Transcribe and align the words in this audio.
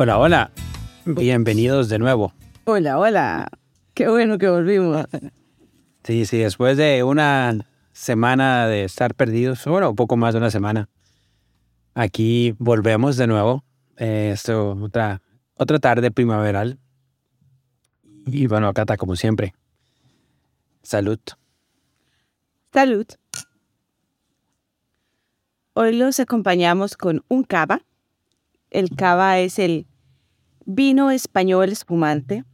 Hola, 0.00 0.16
hola. 0.16 0.52
Bienvenidos 1.06 1.88
de 1.88 1.98
nuevo. 1.98 2.32
Hola, 2.66 3.00
hola. 3.00 3.48
Qué 3.94 4.08
bueno 4.08 4.38
que 4.38 4.48
volvimos. 4.48 5.04
Sí, 6.04 6.24
sí, 6.24 6.38
después 6.38 6.76
de 6.76 7.02
una 7.02 7.66
semana 7.90 8.68
de 8.68 8.84
estar 8.84 9.16
perdidos, 9.16 9.64
bueno, 9.64 9.90
un 9.90 9.96
poco 9.96 10.16
más 10.16 10.34
de 10.34 10.38
una 10.38 10.52
semana, 10.52 10.88
aquí 11.94 12.54
volvemos 12.60 13.16
de 13.16 13.26
nuevo. 13.26 13.64
Eh, 13.96 14.30
esto, 14.32 14.78
otra, 14.80 15.20
otra 15.54 15.80
tarde 15.80 16.12
primaveral. 16.12 16.78
Y 18.24 18.46
bueno, 18.46 18.68
acá 18.68 18.82
está 18.82 18.96
como 18.96 19.16
siempre. 19.16 19.52
Salud. 20.80 21.18
Salud. 22.72 23.06
Hoy 25.72 25.96
los 25.96 26.20
acompañamos 26.20 26.96
con 26.96 27.24
un 27.26 27.42
cava. 27.42 27.82
El 28.70 28.90
cava 28.94 29.38
es 29.38 29.58
el 29.58 29.86
vino 30.66 31.10
español 31.10 31.70
espumante. 31.70 32.44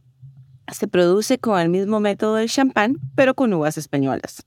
Se 0.71 0.87
produce 0.87 1.37
con 1.37 1.59
el 1.59 1.69
mismo 1.69 1.99
método 1.99 2.35
del 2.35 2.49
champán, 2.49 2.97
pero 3.15 3.35
con 3.35 3.53
uvas 3.53 3.77
españolas. 3.77 4.45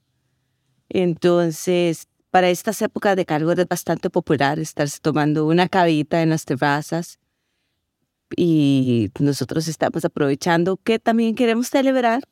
Entonces, 0.88 2.08
para 2.30 2.48
estas 2.48 2.80
épocas 2.82 3.14
de 3.14 3.26
calor 3.26 3.60
es 3.60 3.68
bastante 3.68 4.10
popular 4.10 4.58
estarse 4.58 4.98
tomando 5.00 5.46
una 5.46 5.68
cavita 5.68 6.22
en 6.22 6.30
las 6.30 6.44
terrazas. 6.44 7.18
Y 8.36 9.10
nosotros 9.18 9.68
estamos 9.68 10.04
aprovechando 10.04 10.76
que 10.78 10.98
también 10.98 11.34
queremos 11.34 11.68
celebrar, 11.68 12.22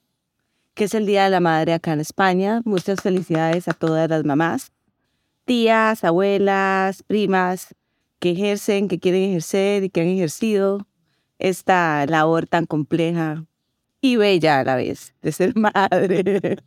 que 0.75 0.85
es 0.85 0.95
el 0.95 1.07
Día 1.07 1.25
de 1.25 1.31
la 1.31 1.41
Madre 1.41 1.75
acá 1.75 1.93
en 1.93 2.01
España. 2.01 2.63
Muchas 2.65 3.01
felicidades 3.03 3.69
a 3.69 3.73
todas 3.73 4.09
las 4.09 4.25
mamás, 4.25 4.73
tías, 5.45 6.03
abuelas, 6.03 7.03
primas 7.03 7.75
que 8.19 8.31
ejercen, 8.31 8.89
que 8.89 8.99
quieren 8.99 9.31
ejercer 9.31 9.85
y 9.85 9.91
que 9.91 10.01
han 10.01 10.09
ejercido 10.09 10.87
esta 11.39 12.07
labor 12.07 12.47
tan 12.47 12.67
compleja 12.67 13.45
y 14.01 14.17
bella 14.17 14.61
a 14.61 14.65
la 14.65 14.77
vez 14.77 15.15
de 15.23 15.33
ser 15.33 15.55
madre. 15.57 16.59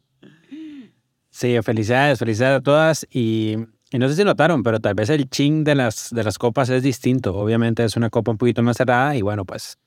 Sí, 1.30 1.58
felicidades, 1.61 2.19
felicidades 2.19 2.59
a 2.59 2.61
todas 2.61 3.08
y, 3.11 3.56
no 3.94 4.09
sé 4.09 4.16
si 4.16 4.23
notaron, 4.23 4.64
pero 4.64 4.80
tal 4.80 4.95
vez 4.95 5.09
el 5.09 5.30
ching 5.30 5.64
de 5.64 5.75
las, 5.75 6.09
de 6.11 6.23
las 6.23 6.38
copas 6.38 6.69
es 6.69 6.83
distinto. 6.83 7.36
Obviamente 7.36 7.84
es 7.84 7.95
una 7.95 8.09
copa 8.09 8.31
un 8.31 8.38
poquito 8.38 8.61
más 8.61 8.78
cerrada 8.78 9.16
y 9.16 9.22
bueno, 9.22 9.45
pues, 9.45 9.78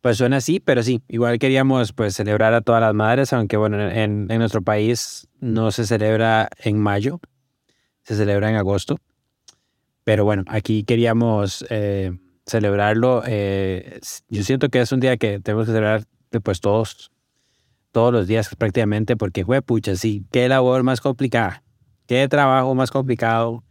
pues 0.00 0.16
suena 0.16 0.38
así, 0.38 0.60
pero 0.60 0.82
sí, 0.82 1.02
igual 1.08 1.38
queríamos 1.38 1.92
pues 1.92 2.14
celebrar 2.14 2.54
a 2.54 2.62
todas 2.62 2.80
las 2.80 2.94
madres, 2.94 3.32
aunque 3.32 3.56
bueno, 3.56 3.80
en, 3.80 4.26
en 4.30 4.38
nuestro 4.38 4.62
país 4.62 5.28
no 5.40 5.70
se 5.70 5.86
celebra 5.86 6.48
en 6.58 6.78
mayo, 6.78 7.20
se 8.02 8.16
celebra 8.16 8.50
en 8.50 8.56
agosto. 8.56 8.98
Pero 10.08 10.24
bueno, 10.24 10.42
aquí 10.46 10.84
queríamos 10.84 11.66
eh, 11.68 12.16
celebrarlo. 12.46 13.22
Eh, 13.26 14.00
yo 14.30 14.42
siento 14.42 14.70
que 14.70 14.80
es 14.80 14.90
un 14.90 15.00
día 15.00 15.18
que 15.18 15.38
tenemos 15.38 15.66
que 15.66 15.72
celebrar 15.72 16.04
pues 16.42 16.62
todos, 16.62 17.12
todos 17.92 18.10
los 18.10 18.26
días 18.26 18.48
prácticamente, 18.56 19.18
porque 19.18 19.44
fue 19.44 19.60
pucha, 19.60 19.96
sí, 19.96 20.24
qué 20.32 20.48
labor 20.48 20.82
más 20.82 21.02
complicada, 21.02 21.62
qué 22.06 22.26
trabajo 22.26 22.74
más 22.74 22.90
complicado, 22.90 23.64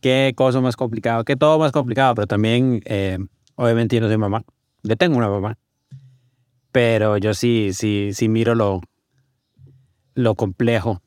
qué 0.00 0.32
cosa 0.34 0.62
más 0.62 0.76
complicado, 0.76 1.26
qué 1.26 1.36
todo 1.36 1.58
más 1.58 1.72
complicado, 1.72 2.14
pero 2.14 2.26
también, 2.26 2.80
eh, 2.86 3.18
obviamente 3.56 3.94
yo 3.96 4.00
no 4.00 4.08
soy 4.08 4.16
mamá, 4.16 4.44
yo 4.82 4.96
tengo 4.96 5.18
una 5.18 5.28
mamá, 5.28 5.58
pero 6.70 7.18
yo 7.18 7.34
sí, 7.34 7.72
sí, 7.74 8.12
sí 8.14 8.30
miro 8.30 8.54
lo, 8.54 8.80
lo 10.14 10.36
complejo 10.36 11.02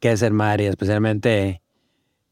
que 0.00 0.12
es 0.12 0.20
ser 0.20 0.34
madre, 0.34 0.66
especialmente 0.66 1.62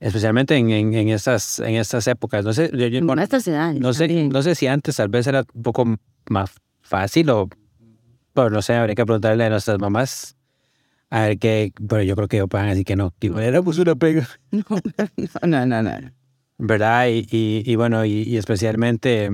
especialmente 0.00 0.56
en, 0.56 0.70
en, 0.70 1.08
estas, 1.08 1.58
en 1.60 1.74
estas 1.74 2.06
épocas. 2.06 2.44
No 2.44 2.52
sé, 2.52 2.70
yo, 2.72 3.00
no, 3.00 3.92
sé, 3.92 4.28
no 4.28 4.42
sé 4.42 4.54
si 4.54 4.66
antes 4.66 4.96
tal 4.96 5.08
vez 5.08 5.26
era 5.26 5.44
un 5.52 5.62
poco 5.62 5.96
más 6.28 6.50
fácil 6.80 7.30
o, 7.30 7.48
pero 8.32 8.50
no 8.50 8.62
sé, 8.62 8.74
habría 8.74 8.94
que 8.94 9.04
preguntarle 9.04 9.44
a 9.44 9.50
nuestras 9.50 9.78
mamás. 9.78 10.36
A 11.10 11.22
ver 11.22 11.38
qué, 11.38 11.72
pero 11.88 12.02
yo 12.02 12.14
creo 12.16 12.28
que 12.28 12.46
puedan 12.46 12.68
decir 12.68 12.84
que 12.84 12.94
no. 12.94 13.14
Era 13.40 13.62
pues 13.62 13.78
una 13.78 13.94
pega. 13.94 14.28
No, 15.46 15.66
no, 15.66 15.82
no. 15.82 15.90
¿Verdad? 16.58 17.06
Y, 17.08 17.26
y, 17.30 17.76
bueno, 17.76 18.04
y, 18.04 18.36
especialmente, 18.36 19.30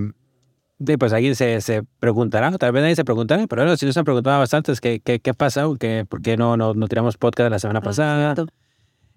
pues 0.99 1.13
alguien 1.13 1.35
se, 1.35 1.61
se 1.63 1.83
preguntará, 1.99 2.53
tal 2.59 2.73
vez 2.73 2.83
nadie 2.83 2.95
se 2.95 3.05
preguntará, 3.05 3.47
pero 3.47 3.63
bueno, 3.63 3.77
si 3.77 3.87
nos 3.87 3.97
han 3.97 4.05
preguntado 4.05 4.39
bastante, 4.39 4.73
¿qué, 4.81 5.01
qué, 5.01 5.21
qué 5.21 5.35
pasa? 5.35 5.67
¿Qué, 5.81 6.05
¿Por 6.09 6.21
qué 6.23 6.37
no, 6.37 6.57
no, 6.57 6.75
no 6.75 6.87
tiramos 6.87 7.17
podcast 7.17 7.51
la 7.51 7.59
semana 7.59 7.81
pasada? 7.81 8.35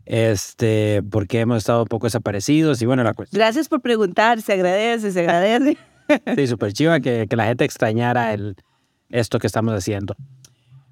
Este, 0.08 1.04
porque 1.12 1.42
hemos 1.42 1.58
estado 1.58 1.82
un 1.82 1.88
poco 1.88 2.08
desaparecidos 2.08 2.82
y 2.82 2.86
bueno, 2.86 3.04
la 3.04 3.14
cuestión. 3.14 3.40
Gracias 3.40 3.68
por 3.68 3.82
preguntar, 3.82 4.42
se 4.42 4.54
agradece, 4.54 5.12
se 5.12 5.20
agradece. 5.20 5.78
Sí, 6.38 6.48
súper 6.48 6.72
chiva 6.72 7.02
que, 7.02 7.28
que, 7.30 7.36
la 7.36 7.48
gente 7.48 7.66
extrañara 7.66 8.34
el, 8.34 8.56
esto 9.10 9.40
que 9.40 9.48
estamos 9.48 9.74
haciendo. 9.74 10.16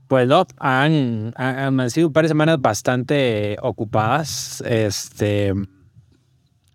Pues 0.09 0.27
no, 0.27 0.45
han, 0.59 1.31
han, 1.37 1.89
sido 1.89 2.07
un 2.07 2.13
par 2.13 2.25
de 2.25 2.27
semanas 2.27 2.59
bastante 2.59 3.55
ocupadas, 3.61 4.61
este, 4.67 5.53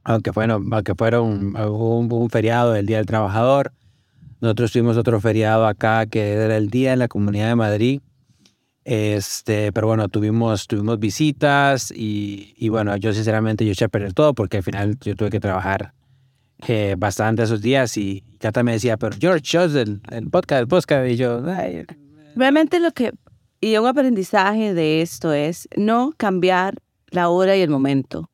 aunque, 0.05 0.31
bueno, 0.31 0.59
aunque 0.73 0.95
fueron 0.95 1.55
un, 1.55 2.09
un 2.11 2.31
feriado 2.31 2.73
del 2.73 2.87
Día 2.87 2.97
del 2.97 3.05
Trabajador. 3.05 3.75
Nosotros 4.41 4.73
tuvimos 4.73 4.97
otro 4.97 5.21
feriado 5.21 5.67
acá 5.67 6.07
que 6.07 6.33
era 6.33 6.57
el 6.57 6.71
Día 6.71 6.93
de 6.93 6.97
la 6.97 7.09
Comunidad 7.09 7.49
de 7.49 7.57
Madrid 7.57 8.01
este, 8.85 9.73
pero 9.73 9.87
bueno, 9.87 10.09
tuvimos, 10.09 10.67
tuvimos 10.67 10.99
visitas 10.99 11.91
y, 11.91 12.55
y 12.57 12.69
bueno, 12.71 12.97
yo 12.97 13.13
sinceramente 13.13 13.65
yo 13.65 13.73
eché 13.73 13.85
a 13.85 13.89
perder 13.89 14.15
todo 14.15 14.35
porque 14.35 14.59
al 14.59 14.63
final 14.63 14.99
yo 15.01 15.15
tuve 15.15 15.31
que 15.31 15.41
trabajar 15.41 15.93
eh, 16.67 16.95
bastante 16.99 17.43
esos 17.43 17.61
días 17.63 17.97
y 17.97 18.23
Cata 18.39 18.63
me 18.63 18.73
decía, 18.73 18.97
pero 18.97 19.17
George, 19.19 19.43
yo 19.45 19.65
el, 19.65 20.01
el 20.11 20.31
podcast, 20.31 20.61
el 20.61 20.69
podcast, 20.69 21.11
y 21.11 21.17
yo, 21.17 21.43
Realmente 22.37 22.81
lo 22.81 22.93
que, 22.93 23.13
y 23.61 23.77
un 23.77 23.87
aprendizaje 23.87 24.75
de 24.75 25.03
esto 25.03 25.33
es 25.33 25.69
no 25.77 26.13
cambiar 26.17 26.77
la 27.11 27.29
hora 27.29 27.57
y 27.57 27.61
el 27.61 27.71
momento 27.71 28.31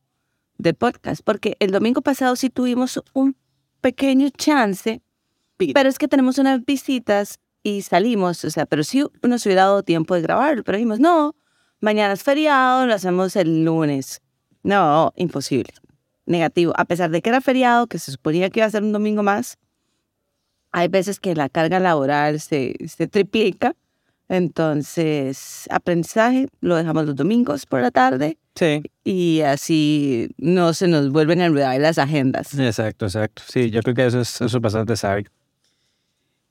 del 0.57 0.75
podcast, 0.75 1.21
porque 1.23 1.55
el 1.59 1.71
domingo 1.71 2.01
pasado 2.01 2.35
sí 2.35 2.49
tuvimos 2.49 3.01
un 3.13 3.35
pequeño 3.81 4.29
chance, 4.29 5.01
pero 5.73 5.89
es 5.89 5.97
que 5.97 6.07
tenemos 6.07 6.37
unas 6.37 6.65
visitas 6.65 7.39
y 7.63 7.81
salimos, 7.81 8.43
o 8.45 8.49
sea, 8.49 8.65
pero 8.65 8.83
sí 8.83 9.03
nos 9.23 9.45
hubiera 9.45 9.63
dado 9.63 9.83
tiempo 9.83 10.15
de 10.15 10.21
grabar, 10.21 10.63
pero 10.63 10.77
dijimos, 10.77 10.99
no, 10.99 11.35
mañana 11.79 12.13
es 12.13 12.23
feriado, 12.23 12.85
lo 12.85 12.93
hacemos 12.93 13.35
el 13.35 13.65
lunes. 13.65 14.21
No, 14.63 15.13
imposible. 15.15 15.73
Negativo. 16.25 16.73
A 16.75 16.85
pesar 16.85 17.09
de 17.09 17.21
que 17.21 17.29
era 17.29 17.41
feriado, 17.41 17.87
que 17.87 17.99
se 17.99 18.11
suponía 18.11 18.49
que 18.49 18.59
iba 18.59 18.67
a 18.67 18.71
ser 18.71 18.83
un 18.83 18.91
domingo 18.91 19.23
más, 19.23 19.57
hay 20.71 20.89
veces 20.89 21.19
que 21.19 21.35
la 21.35 21.49
carga 21.49 21.79
laboral 21.79 22.39
se, 22.39 22.75
se 22.87 23.07
triplica. 23.07 23.75
Entonces, 24.29 25.67
aprendizaje, 25.69 26.47
lo 26.59 26.75
dejamos 26.75 27.05
los 27.05 27.15
domingos 27.15 27.65
por 27.65 27.81
la 27.81 27.91
tarde. 27.91 28.37
Sí. 28.55 28.83
Y 29.05 29.41
así 29.41 30.29
no 30.37 30.73
se 30.73 30.87
nos 30.87 31.11
vuelven 31.11 31.39
a 31.39 31.45
enredar 31.45 31.79
las 31.79 31.97
agendas. 31.97 32.53
Exacto, 32.59 33.05
exacto. 33.05 33.43
Sí, 33.47 33.69
yo 33.71 33.81
creo 33.81 33.95
que 33.95 34.05
eso 34.05 34.19
es, 34.19 34.41
eso 34.41 34.57
es 34.57 34.61
bastante 34.61 34.97
sabio. 34.97 35.29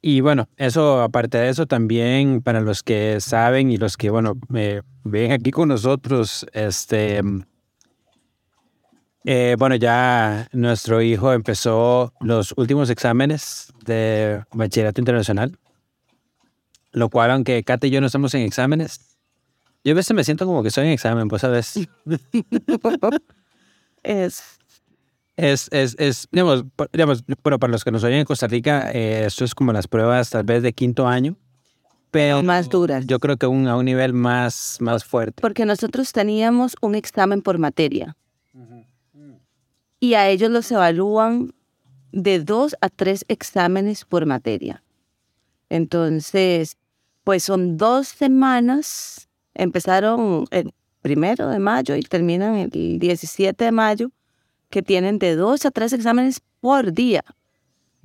Y 0.09 0.21
bueno, 0.21 0.49
eso, 0.57 1.03
aparte 1.03 1.37
de 1.37 1.49
eso, 1.49 1.67
también 1.67 2.41
para 2.41 2.61
los 2.61 2.85
que 2.85 3.21
saben 3.21 3.73
y 3.73 3.77
los 3.77 3.97
que, 3.97 4.09
bueno, 4.09 4.35
me 4.47 4.83
ven 5.03 5.33
aquí 5.33 5.51
con 5.51 5.69
nosotros, 5.69 6.47
este, 6.53 7.23
eh, 9.25 9.57
bueno, 9.59 9.75
ya 9.75 10.47
nuestro 10.53 11.03
hijo 11.03 11.33
empezó 11.33 12.13
los 12.21 12.55
últimos 12.57 12.89
exámenes 12.89 13.73
de 13.85 14.45
bachillerato 14.53 15.01
internacional, 15.01 15.59
lo 16.93 17.09
cual, 17.09 17.33
aunque 17.33 17.65
Kate 17.65 17.89
y 17.89 17.91
yo 17.91 18.01
no 18.01 18.07
estamos 18.07 18.33
en 18.35 18.43
exámenes, 18.43 19.19
yo 19.83 19.91
a 19.91 19.97
veces 19.97 20.15
me 20.15 20.23
siento 20.23 20.47
como 20.47 20.63
que 20.63 20.69
estoy 20.69 20.87
en 20.87 20.93
examen, 20.93 21.27
pues, 21.27 21.43
¿sabes? 21.43 21.81
es 24.05 24.56
es, 25.37 25.69
es, 25.73 25.97
es 25.99 26.29
digamos, 26.33 26.65
digamos, 26.93 27.25
bueno, 27.43 27.59
para 27.59 27.71
los 27.71 27.85
que 27.85 27.91
nos 27.91 28.03
oyen 28.05 28.21
en 28.21 28.25
Costa 28.25 28.47
Rica, 28.47 28.91
eh, 28.93 29.25
esto 29.27 29.45
es 29.45 29.55
como 29.55 29.73
las 29.73 29.87
pruebas 29.87 30.31
tal 30.31 30.45
vez 30.45 30.63
de 30.63 30.73
quinto 30.73 31.07
año, 31.07 31.37
pero 32.11 32.43
Más 32.43 32.69
duras. 32.69 33.07
yo 33.07 33.19
creo 33.19 33.37
que 33.37 33.47
un, 33.47 33.69
a 33.69 33.77
un 33.77 33.85
nivel 33.85 34.13
más, 34.13 34.79
más 34.81 35.05
fuerte. 35.05 35.43
Porque 35.43 35.67
nosotros 35.67 36.13
teníamos 36.13 36.75
un 36.81 36.95
examen 36.95 37.43
por 37.43 37.59
materia. 37.59 38.17
Y 39.99 40.15
a 40.15 40.29
ellos 40.29 40.51
los 40.51 40.71
evalúan 40.71 41.53
de 42.13 42.41
dos 42.41 42.77
a 42.81 42.89
tres 42.89 43.25
exámenes 43.29 44.05
por 44.05 44.27
materia. 44.27 44.83
Entonces, 45.69 46.77
pues 47.25 47.45
son 47.45 47.77
dos 47.77 48.09
semanas. 48.09 49.29
Empezaron 49.55 50.45
el 50.51 50.73
primero 51.01 51.49
de 51.49 51.59
mayo 51.59 51.97
y 51.97 52.03
terminan 52.03 52.57
el 52.57 52.99
17 52.99 53.65
de 53.65 53.73
mayo, 53.73 54.11
que 54.71 54.83
tienen 54.83 55.19
de 55.19 55.37
dos 55.37 55.65
a 55.67 55.71
tres 55.71 55.93
exámenes 55.93 56.41
por 56.61 56.93
día. 56.93 57.25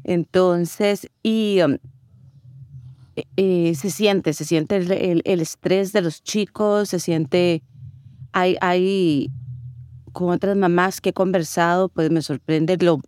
Entonces, 0.04 1.10
y 1.24 1.60
um, 1.64 1.78
eh, 3.16 3.24
eh, 3.38 3.76
se 3.76 3.90
siente, 3.90 4.34
se 4.34 4.46
siente 4.46 4.78
el, 4.78 5.22
el- 5.26 5.42
estrés 5.42 5.92
de 5.94 6.02
los 6.02 6.24
chicos, 6.24 6.90
se 6.90 7.00
siente, 7.00 7.62
hay, 8.32 8.58
hay, 8.62 9.30
con 10.12 10.30
otras 10.30 10.56
mamás 10.58 11.02
que 11.02 11.10
he 11.10 11.14
conversado, 11.14 11.90
pues 11.90 12.10
me 12.10 12.22
sorprende 12.22 12.78
lo, 12.78 13.00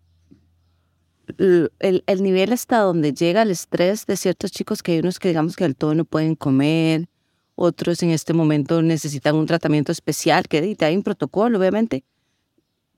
el, 1.37 2.03
el 2.05 2.23
nivel 2.23 2.53
hasta 2.53 2.79
donde 2.79 3.13
llega 3.13 3.41
el 3.41 3.51
estrés 3.51 4.05
de 4.05 4.17
ciertos 4.17 4.51
chicos 4.51 4.83
que 4.83 4.93
hay 4.93 4.99
unos 4.99 5.19
que 5.19 5.29
digamos 5.29 5.55
que 5.55 5.63
del 5.63 5.75
todo 5.75 5.95
no 5.95 6.05
pueden 6.05 6.35
comer, 6.35 7.07
otros 7.55 8.03
en 8.03 8.09
este 8.09 8.33
momento 8.33 8.81
necesitan 8.81 9.35
un 9.35 9.45
tratamiento 9.45 9.91
especial, 9.91 10.47
que 10.47 10.75
hay 10.79 10.95
un 10.95 11.03
protocolo, 11.03 11.59
obviamente, 11.59 12.03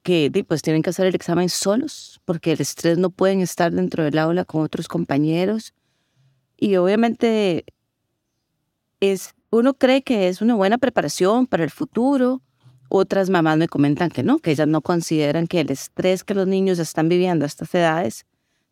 que 0.05 0.45
pues 0.47 0.61
tienen 0.61 0.83
que 0.83 0.91
hacer 0.91 1.07
el 1.07 1.15
examen 1.15 1.49
solos, 1.49 2.21
porque 2.25 2.51
el 2.51 2.61
estrés 2.61 2.99
no 2.99 3.09
pueden 3.09 3.41
estar 3.41 3.73
dentro 3.73 4.03
del 4.03 4.19
aula 4.19 4.45
con 4.45 4.61
otros 4.61 4.87
compañeros. 4.87 5.73
Y 6.57 6.75
obviamente 6.75 7.65
es, 8.99 9.33
uno 9.49 9.73
cree 9.73 10.03
que 10.03 10.27
es 10.27 10.43
una 10.43 10.53
buena 10.53 10.77
preparación 10.77 11.47
para 11.47 11.63
el 11.63 11.71
futuro. 11.71 12.43
Otras 12.87 13.31
mamás 13.31 13.57
me 13.57 13.67
comentan 13.67 14.11
que 14.11 14.21
no, 14.21 14.37
que 14.37 14.51
ellas 14.51 14.67
no 14.67 14.81
consideran 14.81 15.47
que 15.47 15.61
el 15.61 15.71
estrés 15.71 16.23
que 16.23 16.35
los 16.35 16.45
niños 16.45 16.77
están 16.77 17.09
viviendo 17.09 17.43
a 17.43 17.47
estas 17.47 17.73
edades 17.73 18.27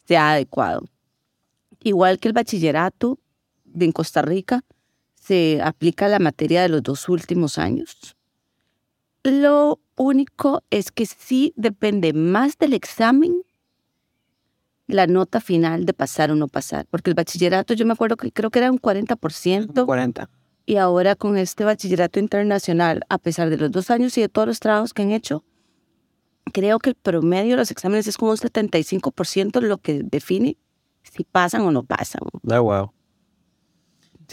sea 0.06 0.34
adecuado. 0.34 0.86
Igual 1.82 2.20
que 2.20 2.28
el 2.28 2.36
bachillerato 2.36 3.18
en 3.74 3.92
Costa 3.92 4.22
Rica, 4.22 4.64
se 5.20 5.62
aplica 5.64 6.08
la 6.08 6.20
materia 6.20 6.62
de 6.62 6.70
los 6.70 6.84
dos 6.84 7.10
últimos 7.10 7.58
años. 7.58 8.13
Lo 9.24 9.80
único 9.96 10.64
es 10.70 10.92
que 10.92 11.06
sí 11.06 11.54
depende 11.56 12.14
más 12.14 12.58
del 12.58 12.74
examen 12.74 13.44
la 14.88 15.08
nota 15.08 15.40
final 15.40 15.86
de 15.86 15.94
pasar 15.94 16.32
o 16.32 16.36
no 16.36 16.48
pasar. 16.48 16.86
Porque 16.90 17.10
el 17.10 17.16
bachillerato, 17.16 17.74
yo 17.74 17.86
me 17.86 17.94
acuerdo 17.94 18.18
que 18.18 18.32
creo 18.32 18.52
que 18.52 18.60
era 18.60 18.72
un 18.72 18.80
40%. 18.80 19.86
40. 19.86 20.30
Y 20.66 20.78
ahora 20.78 21.16
con 21.16 21.38
este 21.38 21.64
bachillerato 21.64 22.20
internacional, 22.20 23.02
a 23.10 23.18
pesar 23.18 23.50
de 23.50 23.58
los 23.58 23.72
dos 23.72 23.90
años 23.90 24.18
y 24.18 24.22
de 24.22 24.30
todos 24.30 24.48
los 24.48 24.60
trabajos 24.60 24.94
que 24.94 25.02
han 25.02 25.12
hecho, 25.12 25.44
creo 26.54 26.80
que 26.80 26.92
el 26.92 26.96
promedio 26.96 27.52
de 27.52 27.58
los 27.58 27.72
exámenes 27.72 28.08
es 28.08 28.18
como 28.18 28.32
un 28.32 28.38
75% 28.38 29.62
lo 29.62 29.78
que 29.78 30.04
define 30.04 30.58
si 31.04 31.24
pasan 31.24 31.62
o 31.62 31.72
no 31.72 31.84
pasan. 31.84 32.22
Da 32.44 32.60
wow. 32.60 32.92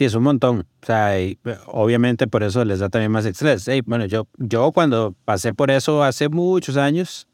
Sí, 0.01 0.07
es 0.07 0.15
un 0.15 0.23
montón. 0.23 0.61
O 0.83 0.87
sea, 0.87 1.19
eh, 1.19 1.37
obviamente 1.67 2.27
por 2.27 2.43
eso 2.43 2.65
les 2.65 2.79
da 2.79 2.89
también 2.89 3.13
más 3.13 3.27
estrés. 3.27 3.69
Bueno, 3.85 4.07
yo, 4.07 4.27
yo 4.39 4.73
cuando 4.73 5.15
pasé 5.27 5.53
por 5.53 5.71
eso 5.71 6.03
hace 6.03 6.31
muchos 6.31 6.79
años, 6.79 7.29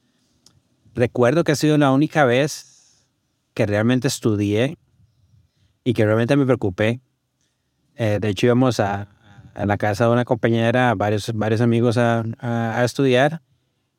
recuerdo 0.93 1.45
que 1.45 1.53
ha 1.53 1.55
sido 1.55 1.79
la 1.79 1.93
única 1.93 2.25
vez 2.25 3.07
que 3.55 3.67
realmente 3.67 4.09
estudié 4.09 4.79
y 5.85 5.95
que 5.95 6.05
realmente 6.05 6.35
me 6.35 6.45
preocupé. 6.45 7.01
Eh, 7.95 8.19
de 8.21 8.31
hecho, 8.31 8.47
íbamos 8.47 8.81
a, 8.81 9.07
a 9.55 9.65
la 9.65 9.77
casa 9.77 10.07
de 10.07 10.11
una 10.11 10.25
compañera, 10.25 10.93
varios, 10.97 11.31
varios 11.37 11.61
amigos 11.61 11.97
a, 11.99 12.25
a- 12.41 12.81
a 12.81 12.85
estudiar 12.85 13.43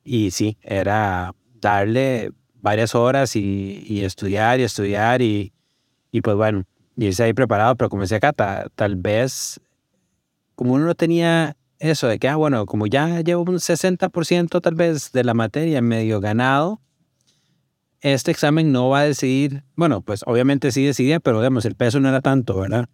y 0.04 0.30
sí, 0.30 0.58
era 0.60 1.34
darle 1.58 2.32
varias 2.60 2.94
horas 2.94 3.34
y, 3.34 3.82
y 3.88 4.04
estudiar 4.04 4.60
y 4.60 4.64
estudiar 4.64 5.22
y, 5.22 5.54
y 6.12 6.20
pues 6.20 6.36
bueno, 6.36 6.64
irse 7.06 7.22
ahí 7.22 7.32
preparado, 7.32 7.76
pero 7.76 7.88
como 7.88 8.02
decía 8.02 8.20
Cata, 8.20 8.66
tal 8.74 8.96
vez 8.96 9.60
como 10.54 10.74
uno 10.74 10.86
no 10.86 10.94
tenía 10.94 11.56
eso 11.78 12.08
de 12.08 12.18
que, 12.18 12.28
ah, 12.28 12.36
bueno, 12.36 12.66
como 12.66 12.86
ya 12.86 13.20
llevo 13.20 13.42
un 13.42 13.60
60% 13.60 14.60
tal 14.60 14.74
vez 14.74 15.12
de 15.12 15.22
la 15.22 15.34
materia 15.34 15.80
medio 15.80 16.20
ganado, 16.20 16.80
este 18.00 18.30
examen 18.30 18.72
no 18.72 18.88
va 18.88 19.00
a 19.00 19.04
decidir, 19.04 19.62
bueno, 19.76 20.00
pues 20.00 20.22
obviamente 20.26 20.72
sí 20.72 20.84
decidía, 20.84 21.20
pero 21.20 21.38
digamos, 21.38 21.64
el 21.64 21.76
peso 21.76 22.00
no 22.00 22.08
era 22.08 22.20
tanto, 22.20 22.58
¿verdad? 22.58 22.88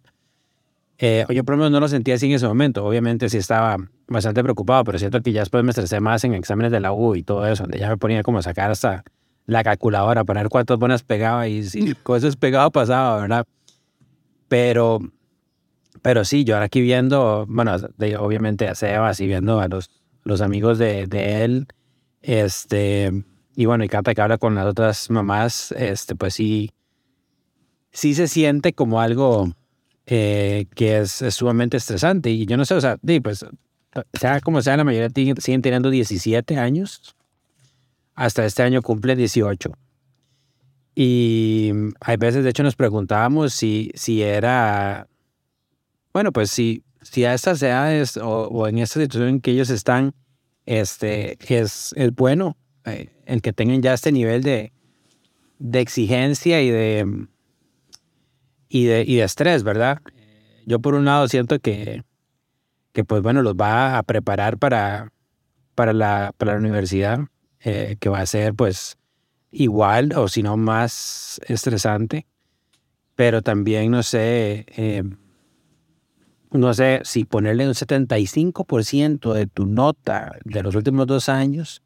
Eh, 0.97 1.25
yo 1.29 1.43
por 1.43 1.55
lo 1.55 1.57
menos 1.57 1.71
no 1.71 1.79
lo 1.79 1.87
sentía 1.87 2.15
así 2.15 2.27
en 2.27 2.33
ese 2.33 2.47
momento, 2.47 2.85
obviamente 2.85 3.29
sí 3.29 3.37
estaba 3.37 3.77
bastante 4.07 4.43
preocupado, 4.43 4.83
pero 4.83 4.99
siento 4.99 5.21
que 5.21 5.31
ya 5.31 5.41
después 5.41 5.63
me 5.63 5.71
estresé 5.71 5.99
más 5.99 6.23
en 6.23 6.33
exámenes 6.35 6.71
de 6.71 6.79
la 6.79 6.93
U 6.93 7.15
y 7.15 7.23
todo 7.23 7.45
eso, 7.47 7.63
donde 7.63 7.79
ya 7.79 7.89
me 7.89 7.97
ponía 7.97 8.23
como 8.23 8.37
a 8.37 8.41
sacar 8.43 8.71
hasta 8.71 9.03
la 9.47 9.63
calculadora 9.63 10.23
para 10.23 10.41
ver 10.41 10.49
cuántas 10.49 10.77
buenas 10.77 11.03
pegaba 11.03 11.47
y 11.47 11.63
si 11.63 11.93
cosas 11.95 12.35
pegado 12.35 12.71
pasaba, 12.71 13.19
¿verdad? 13.21 13.45
Pero, 14.47 14.99
pero 16.01 16.25
sí, 16.25 16.43
yo 16.43 16.55
ahora 16.55 16.65
aquí 16.67 16.81
viendo, 16.81 17.45
bueno, 17.47 17.77
de- 17.97 18.17
obviamente 18.17 18.67
a 18.67 18.75
Sebas 18.75 19.19
y 19.19 19.27
viendo 19.27 19.59
a 19.59 19.67
los, 19.67 19.89
los 20.23 20.41
amigos 20.41 20.77
de, 20.77 21.03
él, 21.43 21.67
este, 22.21 23.11
y 23.55 23.65
bueno, 23.65 23.83
y 23.83 23.89
Cata 23.89 24.13
que 24.13 24.21
habla 24.21 24.37
con 24.37 24.55
las 24.55 24.65
otras 24.67 25.09
mamás, 25.09 25.71
este, 25.73 26.15
pues 26.15 26.35
sí, 26.35 26.71
sí 27.91 28.13
se 28.13 28.27
siente 28.27 28.73
como 28.73 29.01
algo 29.01 29.51
eh, 30.05 30.67
que 30.75 30.99
es, 30.99 31.11
sumamente 31.31 31.77
estresante. 31.77 32.29
Y 32.29 32.45
yo 32.45 32.57
no 32.57 32.65
sé, 32.65 32.75
o 32.75 32.81
sea, 32.81 32.97
di, 33.01 33.19
pues, 33.19 33.45
sea 34.13 34.41
como 34.41 34.61
sea, 34.61 34.77
la 34.77 34.83
mayoría 34.83 35.09
siguen 35.39 35.61
teniendo 35.61 35.89
17 35.89 36.57
años. 36.57 37.15
Hasta 38.13 38.45
este 38.45 38.63
año 38.63 38.81
cumplen 38.81 39.17
18. 39.17 39.71
Y 40.95 41.71
hay 41.99 42.15
veces, 42.15 42.45
de 42.45 42.49
hecho, 42.49 42.63
nos 42.63 42.77
preguntábamos 42.77 43.53
si, 43.53 43.91
si 43.95 44.23
era, 44.23 45.07
bueno, 46.13 46.31
pues 46.31 46.49
si, 46.49 46.83
si 47.01 47.25
a 47.25 47.33
estas 47.33 47.61
edades 47.61 48.17
o, 48.17 48.67
en 48.67 48.77
esta 48.77 49.01
situación 49.01 49.29
en 49.29 49.41
que 49.41 49.51
ellos 49.51 49.69
están, 49.69 50.15
este, 50.65 51.37
es, 51.53 51.93
es 51.97 52.15
bueno 52.15 52.57
eh, 52.85 53.09
el 53.25 53.41
que 53.41 53.51
tengan 53.51 53.81
ya 53.81 53.93
este 53.93 54.13
nivel 54.13 54.41
de, 54.41 54.71
de 55.59 55.79
exigencia 55.81 56.61
y 56.61 56.69
de, 56.69 57.27
y 58.69 58.85
de, 58.85 59.03
y 59.05 59.17
de 59.17 59.23
estrés, 59.23 59.63
¿verdad? 59.63 60.01
Yo 60.65 60.79
por 60.79 60.95
un 60.95 61.03
lado 61.03 61.27
siento 61.27 61.59
que, 61.59 62.03
que 62.93 63.03
pues 63.03 63.21
bueno, 63.21 63.41
los 63.41 63.55
va 63.55 63.97
a 63.97 64.03
preparar 64.03 64.57
para, 64.57 65.11
para, 65.75 65.91
la, 65.91 66.33
para 66.37 66.53
la 66.53 66.59
universidad, 66.59 67.19
eh, 67.59 67.97
que 67.99 68.07
va 68.07 68.21
a 68.21 68.25
ser 68.25 68.53
pues 68.53 68.97
igual 69.51 70.13
o 70.15 70.27
si 70.27 70.43
no 70.43 70.57
más 70.57 71.39
estresante, 71.47 72.27
pero 73.15 73.41
también 73.41 73.91
no 73.91 74.03
sé, 74.03 74.65
eh, 74.75 75.03
no 76.51 76.73
sé 76.73 77.01
si 77.03 77.25
ponerle 77.25 77.67
un 77.67 77.73
75% 77.73 79.33
de 79.33 79.47
tu 79.47 79.65
nota 79.65 80.37
de 80.43 80.63
los 80.63 80.75
últimos 80.75 81.07
dos 81.07 81.29
años, 81.29 81.81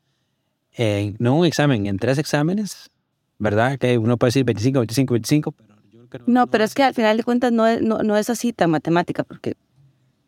en, 0.74 1.16
no 1.20 1.36
un 1.36 1.46
examen, 1.46 1.86
en 1.88 1.98
tres 1.98 2.18
exámenes, 2.18 2.89
¿verdad? 3.38 3.78
Que 3.78 3.98
uno 3.98 4.18
puede 4.18 4.30
decir 4.30 4.46
25, 4.46 4.80
25, 4.80 5.13
25, 5.13 5.51
pero 5.51 5.75
yo 5.92 6.08
creo 6.08 6.25
que 6.25 6.32
No, 6.32 6.48
pero 6.48 6.63
es 6.63 6.74
que 6.74 6.84
al 6.84 6.94
final 6.94 7.18
de 7.18 7.24
cuentas 7.24 7.51
no 7.51 7.68
es, 7.68 7.82
no, 7.82 8.00
no 8.00 8.18
es 8.18 8.30
así 8.30 8.54
tan 8.54 8.72
matemática, 8.72 9.24
porque, 9.24 9.56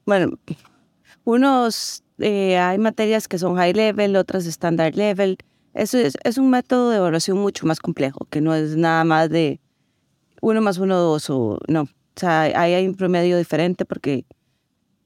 bueno, 0.06 0.38
unos, 1.24 2.04
eh, 2.20 2.58
hay 2.58 2.78
materias 2.78 3.28
que 3.28 3.38
son 3.38 3.56
high 3.56 3.74
level, 3.74 4.16
otras 4.16 4.46
standard 4.46 4.96
level. 4.96 5.38
Eso 5.74 5.98
es, 5.98 6.18
es 6.24 6.38
un 6.38 6.50
método 6.50 6.90
de 6.90 6.98
evaluación 6.98 7.38
mucho 7.38 7.66
más 7.66 7.80
complejo, 7.80 8.28
que 8.30 8.42
no 8.42 8.54
es 8.54 8.76
nada 8.76 9.04
más 9.04 9.30
de 9.30 9.60
uno 10.42 10.62
más 10.62 10.78
uno, 10.78 10.98
dos 10.98 11.30
o 11.30 11.60
no. 11.68 11.84
O 11.84 12.20
sea, 12.20 12.42
ahí 12.42 12.74
hay 12.74 12.88
un 12.88 12.96
promedio 12.96 13.38
diferente 13.38 13.86
porque 13.86 14.26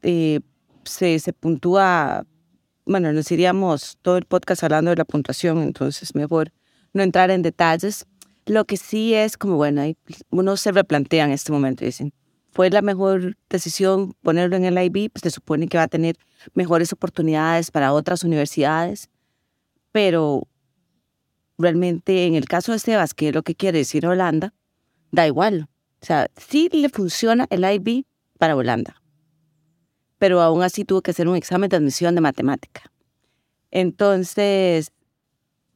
eh, 0.02 0.40
se, 0.86 1.20
se 1.20 1.34
puntúa, 1.34 2.26
bueno, 2.86 3.14
nos 3.14 3.32
iríamos 3.32 3.98
todo 4.02 4.18
el 4.18 4.26
podcast 4.26 4.64
hablando 4.64 4.92
de 4.92 4.98
la 4.98 5.06
puntuación, 5.06 5.62
entonces 5.62 6.16
mejor 6.16 6.52
no 6.94 7.04
entrar 7.04 7.30
en 7.30 7.42
detalles. 7.42 8.06
Lo 8.46 8.66
que 8.66 8.78
sí 8.78 9.14
es 9.14 9.38
como, 9.38 9.56
bueno, 9.58 9.84
uno 10.30 10.58
se 10.58 10.72
replantea 10.72 11.26
en 11.26 11.32
este 11.32 11.52
momento 11.52 11.84
y 11.84 11.88
dicen, 11.88 12.14
fue 12.52 12.70
la 12.70 12.82
mejor 12.82 13.36
decisión 13.50 14.14
ponerlo 14.22 14.56
en 14.56 14.66
el 14.66 14.78
IB, 14.78 15.12
pues 15.12 15.24
se 15.24 15.30
supone 15.30 15.68
que 15.68 15.78
va 15.78 15.84
a 15.84 15.88
tener 15.88 16.16
mejores 16.54 16.94
oportunidades 16.94 17.70
para 17.70 17.92
otras 17.92 18.24
universidades, 18.24 19.10
pero 19.92 20.48
realmente 21.58 22.26
en 22.26 22.36
el 22.36 22.46
caso 22.46 22.72
de 22.72 22.80
Sebas, 22.80 23.14
que 23.14 23.30
es 23.30 23.36
lo 23.36 23.44
que 23.44 23.56
quiere 23.56 23.80
decir 23.80 24.06
Holanda, 24.06 24.54
da 25.12 25.28
igual. 25.28 25.68
O 26.02 26.06
sea, 26.06 26.28
sí 26.38 26.70
le 26.72 26.90
funciona 26.90 27.48
el 27.50 27.64
IB 27.64 28.06
para 28.38 28.56
Holanda, 28.56 29.02
pero 30.18 30.42
aún 30.42 30.64
así 30.64 30.86
tuvo 30.86 31.02
que 31.02 31.12
hacer 31.12 31.28
un 31.28 31.36
examen 31.36 31.70
de 31.70 31.78
admisión 31.78 32.16
de 32.16 32.22
matemática. 32.22 32.92
Entonces, 33.72 34.92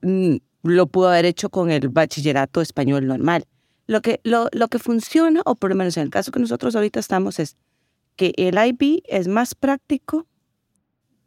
mm, 0.02 0.38
lo 0.64 0.88
pudo 0.88 1.10
haber 1.10 1.26
hecho 1.26 1.50
con 1.50 1.72
el 1.72 1.90
bachillerato 1.90 2.62
español 2.62 3.08
normal. 3.08 3.46
Lo 3.88 4.02
que, 4.02 4.20
lo, 4.24 4.50
lo 4.52 4.68
que 4.68 4.78
funciona, 4.78 5.42
o 5.46 5.56
por 5.56 5.72
lo 5.72 5.76
menos 5.76 5.98
en 5.98 6.04
el 6.04 6.10
caso 6.10 6.32
que 6.32 6.40
nosotros 6.40 6.76
ahorita 6.76 7.00
estamos, 7.00 7.40
es 7.40 7.58
que 8.16 8.34
el 8.36 8.56
IB 8.58 9.02
es 9.06 9.28
más 9.28 9.56
práctico 9.56 10.28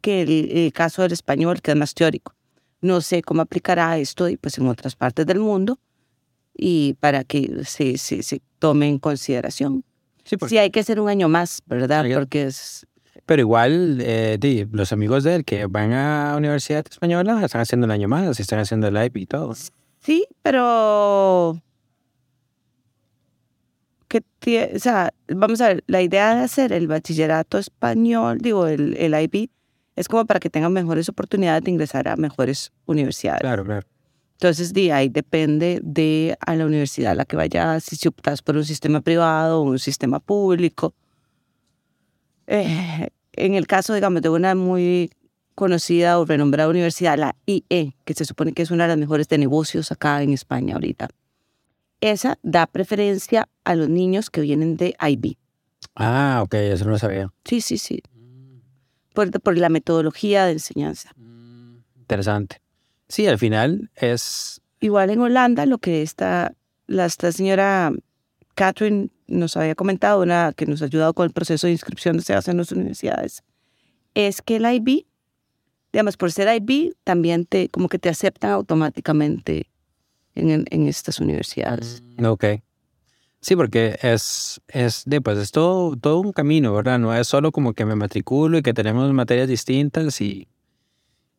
que 0.01 0.21
el, 0.21 0.73
caso 0.73 1.01
del 1.01 1.13
español, 1.13 1.61
que 1.61 1.71
es 1.71 1.77
más 1.77 1.93
teórico. 1.93 2.35
No 2.83 3.01
sé 3.01 3.21
cómo 3.21 3.41
aplicará 3.41 3.97
esto 3.97 4.27
pues, 4.39 4.57
en 4.57 4.67
otras 4.67 4.95
partes 4.95 5.25
del 5.25 5.39
mundo 5.39 5.79
y 6.53 6.95
para 6.99 7.23
que 7.23 7.63
se, 7.65 7.97
se, 7.97 8.21
se 8.21 8.41
tome 8.59 8.87
en 8.87 8.99
consideración. 8.99 9.83
Sí, 10.23 10.35
sí, 10.47 10.57
hay 10.57 10.69
que 10.69 10.81
hacer 10.81 10.99
un 10.99 11.09
año 11.09 11.27
más, 11.29 11.61
¿verdad? 11.65 12.05
Porque 12.13 12.43
es... 12.43 12.85
Pero 13.25 13.41
igual, 13.41 13.99
eh, 14.01 14.67
los 14.71 14.91
amigos 14.91 15.23
de 15.23 15.35
él 15.35 15.45
que 15.45 15.65
van 15.65 15.93
a 15.93 16.31
la 16.31 16.37
Universidad 16.37 16.85
Española 16.89 17.43
están 17.43 17.61
haciendo 17.61 17.85
un 17.85 17.91
año 17.91 18.07
más, 18.07 18.39
están 18.39 18.59
haciendo 18.59 18.87
el 18.87 18.97
IB 18.97 19.17
y 19.17 19.25
todo. 19.25 19.55
Sí, 20.01 20.27
pero 20.41 21.61
que 24.39 24.73
o 24.75 24.79
sea, 24.79 25.13
vamos 25.27 25.61
a 25.61 25.69
ver, 25.69 25.83
la 25.87 26.01
idea 26.01 26.35
de 26.35 26.41
hacer 26.41 26.73
el 26.73 26.87
bachillerato 26.87 27.57
español, 27.57 28.39
digo, 28.39 28.67
el, 28.67 28.95
el 28.97 29.13
IB, 29.13 29.49
es 29.95 30.07
como 30.07 30.25
para 30.25 30.39
que 30.39 30.49
tengan 30.49 30.73
mejores 30.73 31.09
oportunidades 31.09 31.63
de 31.63 31.71
ingresar 31.71 32.07
a 32.07 32.15
mejores 32.15 32.71
universidades. 32.85 33.41
Claro, 33.41 33.63
claro. 33.63 33.87
Entonces, 34.33 34.73
de 34.73 34.91
ahí 34.91 35.09
depende 35.09 35.79
de 35.83 36.37
a 36.39 36.55
la 36.55 36.65
universidad 36.65 37.13
a 37.13 37.15
la 37.15 37.25
que 37.25 37.35
vayas, 37.35 37.83
si 37.83 38.07
optas 38.07 38.41
por 38.41 38.57
un 38.57 38.65
sistema 38.65 39.01
privado 39.01 39.61
o 39.61 39.63
un 39.63 39.79
sistema 39.79 40.19
público. 40.19 40.93
Eh, 42.47 43.09
en 43.33 43.53
el 43.53 43.67
caso, 43.67 43.93
digamos, 43.93 44.21
de 44.21 44.29
una 44.29 44.53
muy 44.55 45.11
conocida 45.55 46.19
o 46.19 46.25
renombrada 46.25 46.69
universidad, 46.69 47.17
la 47.17 47.35
IE, 47.45 47.95
que 48.03 48.13
se 48.13 48.25
supone 48.25 48.53
que 48.53 48.63
es 48.63 48.71
una 48.71 48.83
de 48.83 48.89
las 48.89 48.97
mejores 48.97 49.29
de 49.29 49.37
negocios 49.37 49.91
acá 49.91 50.21
en 50.23 50.33
España 50.33 50.73
ahorita 50.73 51.09
esa 52.03 52.37
da 52.43 52.67
preferencia 52.67 53.47
a 53.63 53.75
los 53.75 53.87
niños 53.87 54.29
que 54.29 54.41
vienen 54.41 54.75
de 54.75 54.95
IB. 54.99 55.37
Ah, 55.95 56.41
ok, 56.43 56.53
eso 56.55 56.85
no 56.85 56.91
lo 56.91 56.99
sabía. 56.99 57.31
Sí, 57.45 57.61
sí, 57.61 57.77
sí. 57.77 58.01
Por, 59.13 59.31
por 59.41 59.57
la 59.57 59.69
metodología 59.69 60.45
de 60.45 60.53
enseñanza. 60.53 61.11
Mm, 61.15 61.77
interesante. 61.99 62.61
Sí, 63.07 63.27
al 63.27 63.37
final 63.37 63.91
es... 63.95 64.61
Igual 64.79 65.11
en 65.11 65.21
Holanda, 65.21 65.65
lo 65.65 65.77
que 65.77 66.01
está 66.01 66.53
la 66.87 67.05
esta 67.05 67.31
señora 67.31 67.91
Catherine 68.55 69.09
nos 69.27 69.57
había 69.57 69.75
comentado, 69.75 70.21
una 70.21 70.53
que 70.55 70.65
nos 70.65 70.81
ha 70.81 70.85
ayudado 70.85 71.13
con 71.13 71.25
el 71.25 71.31
proceso 71.31 71.67
de 71.67 71.73
inscripción 71.73 72.17
que 72.17 72.23
se 72.23 72.33
hace 72.33 72.51
en 72.51 72.57
las 72.57 72.71
universidades, 72.71 73.43
es 74.13 74.41
que 74.41 74.57
el 74.57 74.65
IB, 74.65 75.05
digamos, 75.91 76.17
por 76.17 76.31
ser 76.31 76.53
IB, 76.53 76.93
también 77.03 77.45
te, 77.45 77.69
como 77.69 77.89
que 77.89 77.99
te 77.99 78.09
aceptan 78.09 78.51
automáticamente 78.51 79.67
en, 80.35 80.65
en 80.69 80.87
estas 80.87 81.19
universidades. 81.19 82.03
Mm, 82.17 82.25
ok. 82.25 82.45
Sí, 83.43 83.57
porque 83.57 83.99
es, 84.01 84.61
es, 84.69 85.03
de, 85.05 85.19
pues 85.19 85.37
es 85.37 85.51
todo, 85.51 85.97
todo 85.97 86.21
un 86.21 86.31
camino, 86.31 86.73
¿verdad? 86.73 86.97
No 86.97 87.13
es 87.13 87.27
solo 87.27 87.51
como 87.51 87.73
que 87.73 87.83
me 87.85 87.93
matriculo 87.93 88.57
y 88.57 88.61
que 88.61 88.73
tenemos 88.73 89.11
materias 89.11 89.49
distintas 89.49 90.21
y, 90.21 90.47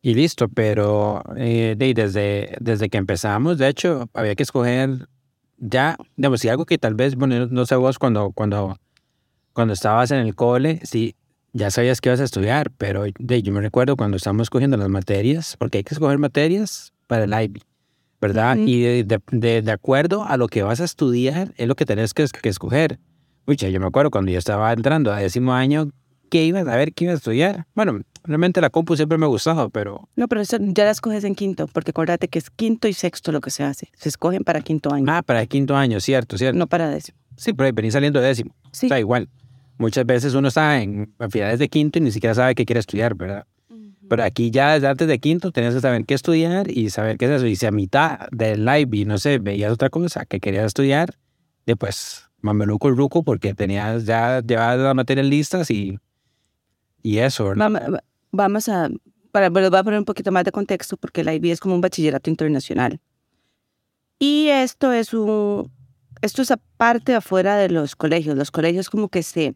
y 0.03 0.13
listo, 0.13 0.47
pero 0.47 1.23
eh, 1.35 1.73
de, 1.75 1.95
desde, 1.95 2.57
desde 2.59 2.89
que 2.89 2.99
empezamos, 2.99 3.57
de 3.57 3.69
hecho, 3.69 4.07
había 4.13 4.35
que 4.35 4.43
escoger 4.43 5.09
ya, 5.57 5.97
digamos, 6.15 6.41
si 6.41 6.49
algo 6.49 6.67
que 6.67 6.77
tal 6.77 6.93
vez, 6.93 7.15
bueno, 7.15 7.47
no 7.47 7.65
sé 7.65 7.75
vos 7.75 7.97
cuando, 7.97 8.31
cuando, 8.33 8.77
cuando 9.53 9.73
estabas 9.73 10.11
en 10.11 10.19
el 10.19 10.35
cole, 10.35 10.81
sí, 10.83 11.15
ya 11.53 11.71
sabías 11.71 12.01
que 12.01 12.09
ibas 12.09 12.19
a 12.19 12.25
estudiar, 12.25 12.69
pero 12.77 13.05
de, 13.17 13.41
yo 13.41 13.51
me 13.51 13.61
recuerdo 13.61 13.97
cuando 13.97 14.17
estábamos 14.17 14.45
escogiendo 14.45 14.77
las 14.77 14.89
materias, 14.89 15.55
porque 15.57 15.79
hay 15.79 15.83
que 15.83 15.95
escoger 15.95 16.19
materias 16.19 16.93
para 17.07 17.23
el 17.23 17.33
IB. 17.33 17.61
¿Verdad? 18.25 18.57
Y 18.57 19.03
de, 19.03 19.21
de, 19.31 19.71
acuerdo 19.71 20.23
a 20.23 20.35
lo 20.37 20.47
que 20.47 20.63
vas 20.63 20.81
a 20.81 20.83
estudiar, 20.83 21.53
es 21.57 21.67
lo 21.67 21.75
que 21.75 21.85
tenés 21.85 22.13
que, 22.15 22.25
que 22.41 22.49
escoger. 22.49 22.99
Uy, 23.45 23.55
yo 23.55 23.79
me 23.79 23.85
acuerdo 23.85 24.09
cuando 24.09 24.31
yo 24.31 24.39
estaba 24.39 24.73
entrando 24.73 25.13
a 25.13 25.19
décimo 25.19 25.53
año, 25.53 25.91
¿qué 26.31 26.43
iba 26.43 26.59
a 26.59 26.63
ver 26.63 26.91
qué 26.93 27.03
iba 27.03 27.13
a 27.13 27.17
estudiar? 27.17 27.67
Bueno, 27.75 28.01
realmente 28.23 28.61
la 28.61 28.71
compu 28.71 28.95
siempre 28.95 29.19
me 29.19 29.25
ha 29.25 29.27
gustado, 29.27 29.69
pero... 29.69 30.09
No, 30.15 30.27
pero 30.27 30.41
eso 30.41 30.57
ya 30.59 30.85
la 30.85 30.91
escoges 30.91 31.23
en 31.23 31.35
quinto, 31.35 31.67
porque 31.67 31.91
acuérdate 31.91 32.27
que 32.27 32.39
es 32.39 32.49
quinto 32.49 32.87
y 32.87 32.93
sexto 32.93 33.31
lo 33.31 33.41
que 33.41 33.51
se 33.51 33.63
hace. 33.63 33.91
Se 33.95 34.09
escogen 34.09 34.43
para 34.43 34.61
quinto 34.61 34.91
año. 34.91 35.05
Ah, 35.07 35.21
para 35.21 35.45
quinto 35.45 35.75
año, 35.75 35.99
cierto, 35.99 36.39
cierto. 36.39 36.57
No 36.57 36.65
para 36.65 36.89
décimo. 36.89 37.19
Sí, 37.37 37.53
pero 37.53 37.67
ahí 37.67 37.73
venís 37.73 37.93
saliendo 37.93 38.19
de 38.19 38.27
décimo. 38.29 38.55
Sí. 38.71 38.87
O 38.87 38.89
sea, 38.89 38.99
igual. 38.99 39.29
Muchas 39.77 40.05
veces 40.05 40.33
uno 40.33 40.47
está 40.47 40.81
en 40.81 41.13
finales 41.29 41.59
de 41.59 41.69
quinto 41.69 41.99
y 41.99 42.01
ni 42.01 42.11
siquiera 42.11 42.33
sabe 42.33 42.55
qué 42.55 42.65
quiere 42.65 42.79
estudiar, 42.79 43.13
¿verdad? 43.13 43.45
Pero 44.07 44.23
aquí 44.23 44.51
ya 44.51 44.73
antes 44.75 45.07
de 45.07 45.19
quinto 45.19 45.51
tenías 45.51 45.73
que 45.73 45.81
saber 45.81 46.05
qué 46.05 46.13
estudiar 46.13 46.69
y 46.69 46.89
saber 46.89 47.17
qué 47.17 47.25
es 47.25 47.31
eso. 47.31 47.47
Y 47.47 47.55
si 47.55 47.65
a 47.65 47.71
mitad 47.71 48.27
del 48.31 48.65
live 48.65 48.89
y 48.97 49.05
no 49.05 49.17
sé, 49.17 49.39
veías 49.39 49.71
otra 49.71 49.89
cosa 49.89 50.25
que 50.25 50.39
querías 50.39 50.65
estudiar, 50.65 51.15
después 51.65 52.29
mameluco 52.41 52.87
el 52.89 52.95
ruco 52.95 53.23
porque 53.23 53.53
tenías 53.53 54.05
ya 54.05 54.41
llevadas 54.41 54.79
las 54.79 54.95
materias 54.95 55.25
listas 55.25 55.71
y, 55.71 55.97
y 57.01 57.17
eso, 57.17 57.45
¿verdad? 57.45 58.01
Vamos 58.31 58.69
a, 58.69 58.89
para, 59.31 59.49
voy 59.49 59.65
a 59.65 59.83
poner 59.83 59.99
un 59.99 60.05
poquito 60.05 60.31
más 60.31 60.43
de 60.43 60.51
contexto 60.51 60.97
porque 60.97 61.21
el 61.21 61.29
IB 61.29 61.51
es 61.51 61.59
como 61.59 61.73
un 61.73 61.81
bachillerato 61.81 62.29
internacional. 62.29 62.99
Y 64.19 64.47
esto 64.47 64.93
es 64.93 65.13
un, 65.13 65.71
esto 66.21 66.41
es 66.41 66.51
aparte 66.51 67.15
afuera 67.15 67.57
de 67.57 67.69
los 67.69 67.95
colegios. 67.95 68.37
Los 68.37 68.51
colegios 68.51 68.89
como 68.89 69.09
que 69.09 69.23
se 69.23 69.55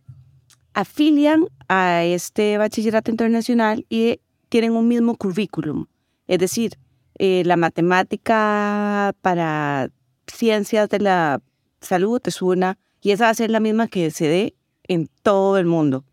afilian 0.73 1.45
a 1.67 2.03
este 2.03 2.57
bachillerato 2.57 3.11
internacional 3.11 3.85
y 3.89 4.19
tienen 4.49 4.73
un 4.73 4.87
mismo 4.87 5.15
currículum. 5.15 5.85
Es 6.27 6.39
decir, 6.39 6.77
eh, 7.17 7.43
la 7.45 7.57
matemática 7.57 9.15
para 9.21 9.89
ciencias 10.27 10.89
de 10.89 10.99
la 10.99 11.41
salud 11.81 12.21
es 12.25 12.41
una, 12.41 12.77
y 13.01 13.11
esa 13.11 13.25
va 13.25 13.29
a 13.29 13.35
ser 13.35 13.49
la 13.49 13.59
misma 13.59 13.87
que 13.87 14.11
se 14.11 14.27
dé 14.27 14.55
en 14.83 15.09
todo 15.23 15.57
el 15.57 15.65
mundo. 15.65 16.03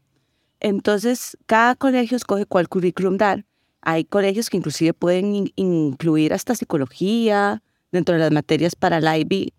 Entonces, 0.61 1.37
cada 1.47 1.75
colegio 1.75 2.17
escoge 2.17 2.47
cuál 2.47 2.69
currículum 2.69 3.17
dar. 3.17 3.45
Hay 3.83 4.05
colegios 4.05 4.51
que 4.51 4.57
inclusive 4.57 4.95
pueden 4.95 5.53
incluir 5.57 6.33
hasta 6.33 6.55
psicología 6.55 7.63
dentro 7.93 8.15
de 8.15 8.21
las 8.21 8.33
materias 8.33 8.75
para 8.75 8.99
el 8.99 9.21
IB. 9.21 9.53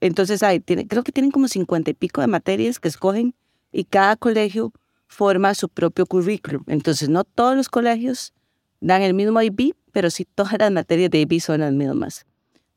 entonces, 0.00 0.42
hay, 0.42 0.60
tiene, 0.60 0.86
creo 0.86 1.02
que 1.02 1.12
tienen 1.12 1.30
como 1.30 1.48
cincuenta 1.48 1.90
y 1.90 1.94
pico 1.94 2.20
de 2.20 2.26
materias 2.26 2.80
que 2.80 2.88
escogen 2.88 3.34
y 3.72 3.84
cada 3.84 4.16
colegio 4.16 4.72
forma 5.12 5.54
su 5.54 5.68
propio 5.68 6.06
currículum. 6.06 6.64
Entonces, 6.66 7.08
no 7.08 7.24
todos 7.24 7.54
los 7.54 7.68
colegios 7.68 8.32
dan 8.80 9.02
el 9.02 9.14
mismo 9.14 9.40
IB, 9.40 9.74
pero 9.92 10.10
sí 10.10 10.24
todas 10.24 10.54
las 10.58 10.72
materias 10.72 11.10
de 11.10 11.20
IB 11.20 11.40
son 11.40 11.60
las 11.60 11.72
mismas. 11.72 12.24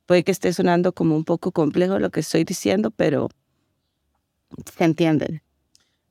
Puede 0.06 0.24
que 0.24 0.32
esté 0.32 0.54
sonando 0.54 0.92
como 0.92 1.15
un 1.15 1.24
poco 1.24 1.51
complejo 1.51 1.98
lo 1.98 2.12
que 2.12 2.20
estoy 2.20 2.44
diciendo, 2.44 2.92
pero 2.92 3.30
se 4.77 4.84
entiende. 4.84 5.42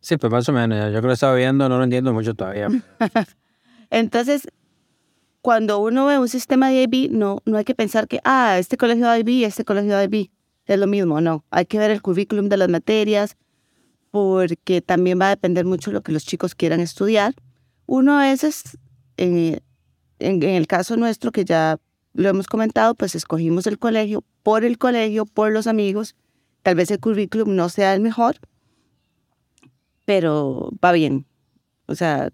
Sí, 0.00 0.16
pues 0.16 0.33
más 0.33 0.49
o 0.49 0.52
menos. 0.52 0.93
Yo 0.93 0.99
creo 0.99 1.11
que 1.11 1.14
estaba 1.14 1.35
viendo, 1.35 1.69
no 1.69 1.78
lo 1.78 1.85
entiendo 1.85 2.12
mucho 2.12 2.35
todavía. 2.35 2.69
Entonces, 3.90 4.49
cuando 5.43 5.78
uno 5.78 6.07
ve 6.07 6.19
un 6.19 6.28
sistema 6.28 6.71
de 6.71 6.83
IB, 6.83 7.11
no, 7.12 7.43
no 7.45 7.59
hay 7.59 7.64
que 7.64 7.75
pensar 7.75 8.09
que, 8.09 8.19
ah, 8.25 8.57
este 8.59 8.76
colegio 8.76 9.09
de 9.09 9.21
IB, 9.21 9.45
este 9.45 9.64
colegio 9.64 9.97
de 9.97 10.04
IB. 10.04 10.31
Es 10.66 10.78
lo 10.78 10.87
mismo, 10.87 11.21
no. 11.21 11.45
Hay 11.50 11.66
que 11.66 11.78
ver 11.78 11.90
el 11.90 12.00
currículum 12.00 12.49
de 12.49 12.57
las 12.57 12.71
materias, 12.71 13.37
porque 14.14 14.80
también 14.80 15.21
va 15.21 15.26
a 15.26 15.30
depender 15.30 15.64
mucho 15.64 15.90
de 15.90 15.94
lo 15.94 16.02
que 16.04 16.12
los 16.12 16.25
chicos 16.25 16.54
quieran 16.54 16.78
estudiar. 16.78 17.35
Uno 17.87 18.23
es, 18.23 18.78
en, 19.16 19.61
en, 20.21 20.42
el 20.44 20.68
caso 20.68 20.97
nuestro, 20.97 21.33
que 21.33 21.44
ya 21.44 21.80
lo 22.12 22.28
hemos 22.28 22.47
comentado, 22.47 22.94
pues 22.94 23.16
escogimos 23.16 23.66
el 23.66 23.76
colegio 23.76 24.23
por 24.44 24.64
el 24.64 24.78
colegio, 24.78 25.26
por 25.26 25.50
los 25.50 25.66
amigos. 25.66 26.14
Tal 26.62 26.76
vez 26.76 26.92
el 26.92 27.00
currículum 27.00 27.56
no 27.56 27.68
sea 27.68 27.92
el 27.92 28.02
mejor, 28.02 28.37
pero 30.04 30.71
va 30.83 30.92
bien. 30.92 31.26
O 31.87 31.97
sea, 31.97 32.30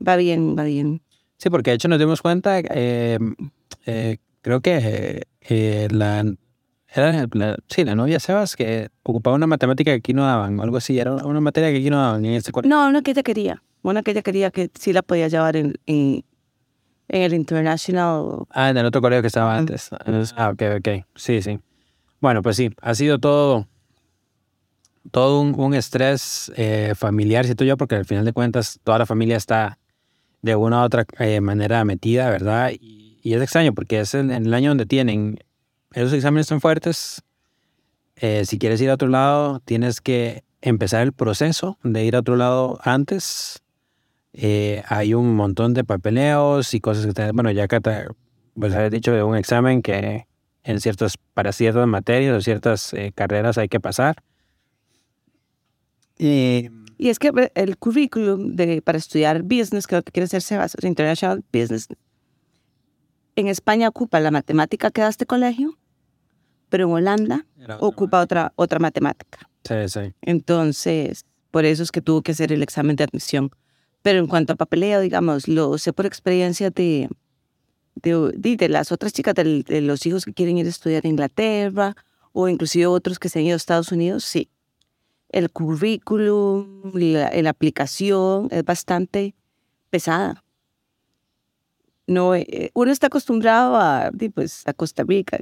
va 0.00 0.16
bien, 0.16 0.56
va 0.58 0.64
bien. 0.64 1.02
Sí, 1.36 1.50
porque 1.50 1.68
de 1.68 1.76
hecho 1.76 1.88
nos 1.88 1.98
dimos 1.98 2.22
cuenta, 2.22 2.60
eh, 2.60 3.18
eh, 3.84 4.16
creo 4.40 4.62
que 4.62 5.26
eh, 5.42 5.88
la 5.90 6.24
era 6.88 7.26
la, 7.32 7.56
sí, 7.68 7.84
la 7.84 7.94
novia 7.94 8.20
Sebas 8.20 8.56
que 8.56 8.88
ocupaba 9.02 9.36
una 9.36 9.46
matemática 9.46 9.90
que 9.90 9.96
aquí 9.96 10.14
no 10.14 10.24
daban, 10.24 10.58
o 10.58 10.62
algo 10.62 10.76
así. 10.76 10.98
Era 10.98 11.12
una 11.14 11.40
materia 11.40 11.70
que 11.70 11.78
aquí 11.78 11.90
no 11.90 12.00
daban 12.00 12.24
en 12.24 12.34
este 12.34 12.52
colegio. 12.52 12.74
No, 12.74 12.88
una 12.88 13.02
que 13.02 13.10
ella 13.10 13.22
quería. 13.22 13.62
Una 13.82 14.02
que 14.02 14.12
ella 14.12 14.22
quería 14.22 14.50
que 14.50 14.70
sí 14.78 14.92
la 14.92 15.02
podía 15.02 15.28
llevar 15.28 15.56
en, 15.56 15.74
en, 15.86 16.24
el 17.08 17.34
International. 17.34 18.46
Ah, 18.50 18.70
en 18.70 18.76
el 18.76 18.86
otro 18.86 19.00
colegio 19.00 19.22
que 19.22 19.28
estaba 19.28 19.56
antes. 19.56 19.90
Ah, 20.36 20.50
ok, 20.50 20.62
ok. 20.78 21.06
Sí, 21.14 21.42
sí. 21.42 21.58
Bueno, 22.20 22.42
pues 22.42 22.56
sí, 22.56 22.70
ha 22.80 22.94
sido 22.94 23.18
todo, 23.18 23.68
todo 25.10 25.40
un, 25.40 25.58
un 25.58 25.74
estrés 25.74 26.50
eh, 26.56 26.94
familiar, 26.96 27.44
siento 27.44 27.64
yo, 27.64 27.76
porque 27.76 27.96
al 27.96 28.06
final 28.06 28.24
de 28.24 28.32
cuentas 28.32 28.80
toda 28.82 28.98
la 28.98 29.06
familia 29.06 29.36
está 29.36 29.78
de 30.42 30.56
una 30.56 30.80
u 30.80 30.84
otra 30.84 31.04
eh, 31.18 31.40
manera 31.40 31.84
metida, 31.84 32.30
¿verdad? 32.30 32.72
Y, 32.72 33.18
y, 33.22 33.34
es 33.34 33.42
extraño 33.42 33.74
porque 33.74 34.00
es 34.00 34.14
en 34.14 34.30
el 34.30 34.54
año 34.54 34.70
donde 34.70 34.86
tienen 34.86 35.38
esos 35.96 36.12
exámenes 36.12 36.46
son 36.46 36.60
fuertes. 36.60 37.22
Eh, 38.16 38.44
si 38.44 38.58
quieres 38.58 38.80
ir 38.82 38.90
a 38.90 38.94
otro 38.94 39.08
lado, 39.08 39.60
tienes 39.60 40.02
que 40.02 40.44
empezar 40.60 41.02
el 41.02 41.14
proceso 41.14 41.78
de 41.82 42.04
ir 42.04 42.16
a 42.16 42.20
otro 42.20 42.36
lado 42.36 42.78
antes. 42.82 43.62
Eh, 44.34 44.82
hay 44.88 45.14
un 45.14 45.34
montón 45.34 45.72
de 45.72 45.84
papeleos 45.84 46.74
y 46.74 46.80
cosas 46.80 47.06
que 47.06 47.14
te, 47.14 47.32
bueno, 47.32 47.50
ya 47.50 47.66
que 47.66 47.80
te, 47.80 48.08
pues 48.54 48.74
habéis 48.74 48.92
dicho 48.92 49.10
de 49.12 49.22
un 49.22 49.36
examen 49.36 49.80
que 49.80 50.26
en 50.64 50.80
ciertos, 50.82 51.16
para 51.32 51.52
ciertas 51.52 51.86
materias 51.86 52.36
o 52.36 52.40
ciertas 52.42 52.92
eh, 52.92 53.12
carreras 53.14 53.56
hay 53.56 53.68
que 53.68 53.80
pasar. 53.80 54.22
Y 56.18 56.68
es 56.98 57.18
que 57.18 57.32
el 57.54 57.78
currículum 57.78 58.54
de, 58.54 58.82
para 58.82 58.98
estudiar 58.98 59.42
business, 59.42 59.86
creo 59.86 60.02
que 60.02 60.12
quiere 60.12 60.26
ser 60.26 60.42
Sebas, 60.42 60.76
International 60.82 61.42
Business, 61.52 61.88
en 63.34 63.48
España 63.48 63.88
ocupa 63.88 64.20
la 64.20 64.30
matemática 64.30 64.90
que 64.90 65.00
da 65.00 65.08
este 65.08 65.24
colegio, 65.24 65.78
pero 66.76 66.88
en 66.88 66.92
Holanda 66.92 67.46
otra 67.58 67.78
ocupa 67.80 68.20
otra, 68.20 68.52
otra 68.54 68.78
matemática. 68.78 69.48
Sí, 69.64 69.74
sí. 69.88 70.12
Entonces, 70.20 71.24
por 71.50 71.64
eso 71.64 71.82
es 71.82 71.90
que 71.90 72.02
tuvo 72.02 72.20
que 72.20 72.32
hacer 72.32 72.52
el 72.52 72.62
examen 72.62 72.96
de 72.96 73.04
admisión. 73.04 73.50
Pero 74.02 74.18
en 74.18 74.26
cuanto 74.26 74.52
a 74.52 74.56
papeleo, 74.56 75.00
digamos, 75.00 75.48
lo 75.48 75.78
sé 75.78 75.94
por 75.94 76.04
experiencia 76.04 76.68
de, 76.68 77.08
de, 77.94 78.30
de- 78.36 78.56
de 78.58 78.68
las 78.68 78.92
otras 78.92 79.14
chicas, 79.14 79.34
del- 79.34 79.62
de, 79.62 79.80
los 79.80 80.04
hijos 80.04 80.26
que 80.26 80.34
quieren 80.34 80.58
ir 80.58 80.66
a 80.66 80.68
estudiar 80.68 81.06
a 81.06 81.08
Inglaterra 81.08 81.96
o 82.32 82.46
inclusive 82.46 82.86
otros 82.88 83.18
que 83.18 83.30
se 83.30 83.38
han 83.38 83.46
ido 83.46 83.54
a 83.54 83.56
Estados 83.56 83.90
Unidos, 83.90 84.22
sí. 84.24 84.50
El 85.30 85.50
currículum, 85.50 86.92
la, 86.92 87.30
la 87.42 87.50
aplicación 87.50 88.48
es 88.50 88.62
bastante 88.66 89.34
pesada. 89.88 90.44
No, 92.06 92.34
eh, 92.34 92.70
uno 92.74 92.92
está 92.92 93.06
acostumbrado 93.06 93.76
a, 93.76 94.10
pues, 94.34 94.62
a 94.68 94.74
Costa 94.74 95.04
Rica. 95.04 95.38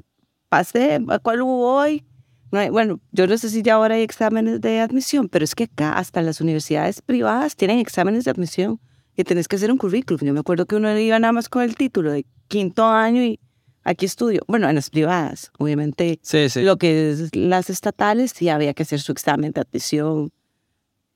Pasé, 0.54 1.00
¿a 1.08 1.18
cuál 1.18 1.42
hubo 1.42 1.75
hoy? 1.80 2.04
No 2.52 2.61
hay- 2.61 2.70
bueno, 2.70 3.00
yo 3.11 3.26
no 3.26 3.37
sé 3.37 3.50
si 3.50 3.61
ya 3.62 3.75
ahora 3.75 3.96
hay 3.96 4.02
exámenes 4.02 4.61
de 4.61 4.78
admisión, 4.78 5.28
pero 5.28 5.44
es 5.44 5.56
que 5.56 5.64
acá 5.64 5.94
hasta 5.94 6.23
las 6.23 6.40
universidades 6.40 7.02
privadas 7.02 7.56
tienen 7.56 7.80
exámenes 7.80 8.23
de 8.23 8.30
admisión 8.30 8.78
y 9.16 9.25
tenés 9.25 9.49
que 9.49 9.56
hacer 9.56 9.73
un 9.73 9.78
currículum. 9.78 10.25
Yo 10.25 10.32
me 10.32 10.38
acuerdo 10.38 10.66
que 10.66 10.76
uno 10.76 10.96
iba 10.96 11.18
nada 11.18 11.32
más 11.32 11.49
con 11.49 11.64
el 11.64 11.75
título 11.75 12.12
de 12.12 12.25
quinto 12.46 12.84
año 12.87 13.20
y 13.20 13.40
aquí 13.82 14.06
estudio. 14.06 14.42
Bueno, 14.46 14.68
en 14.68 14.76
las 14.76 14.90
privadas, 14.90 15.50
obviamente. 15.58 16.20
Sí, 16.23 16.49
sí. 16.49 16.62
Lo 16.62 16.76
que 16.76 17.11
es 17.11 17.34
las 17.34 17.68
estatales 17.68 18.30
sí 18.30 18.49
había 18.49 18.75
que 18.75 18.84
hacer 18.84 19.00
su 19.00 19.11
examen 19.11 19.50
de 19.50 19.62
admisión, 19.62 20.30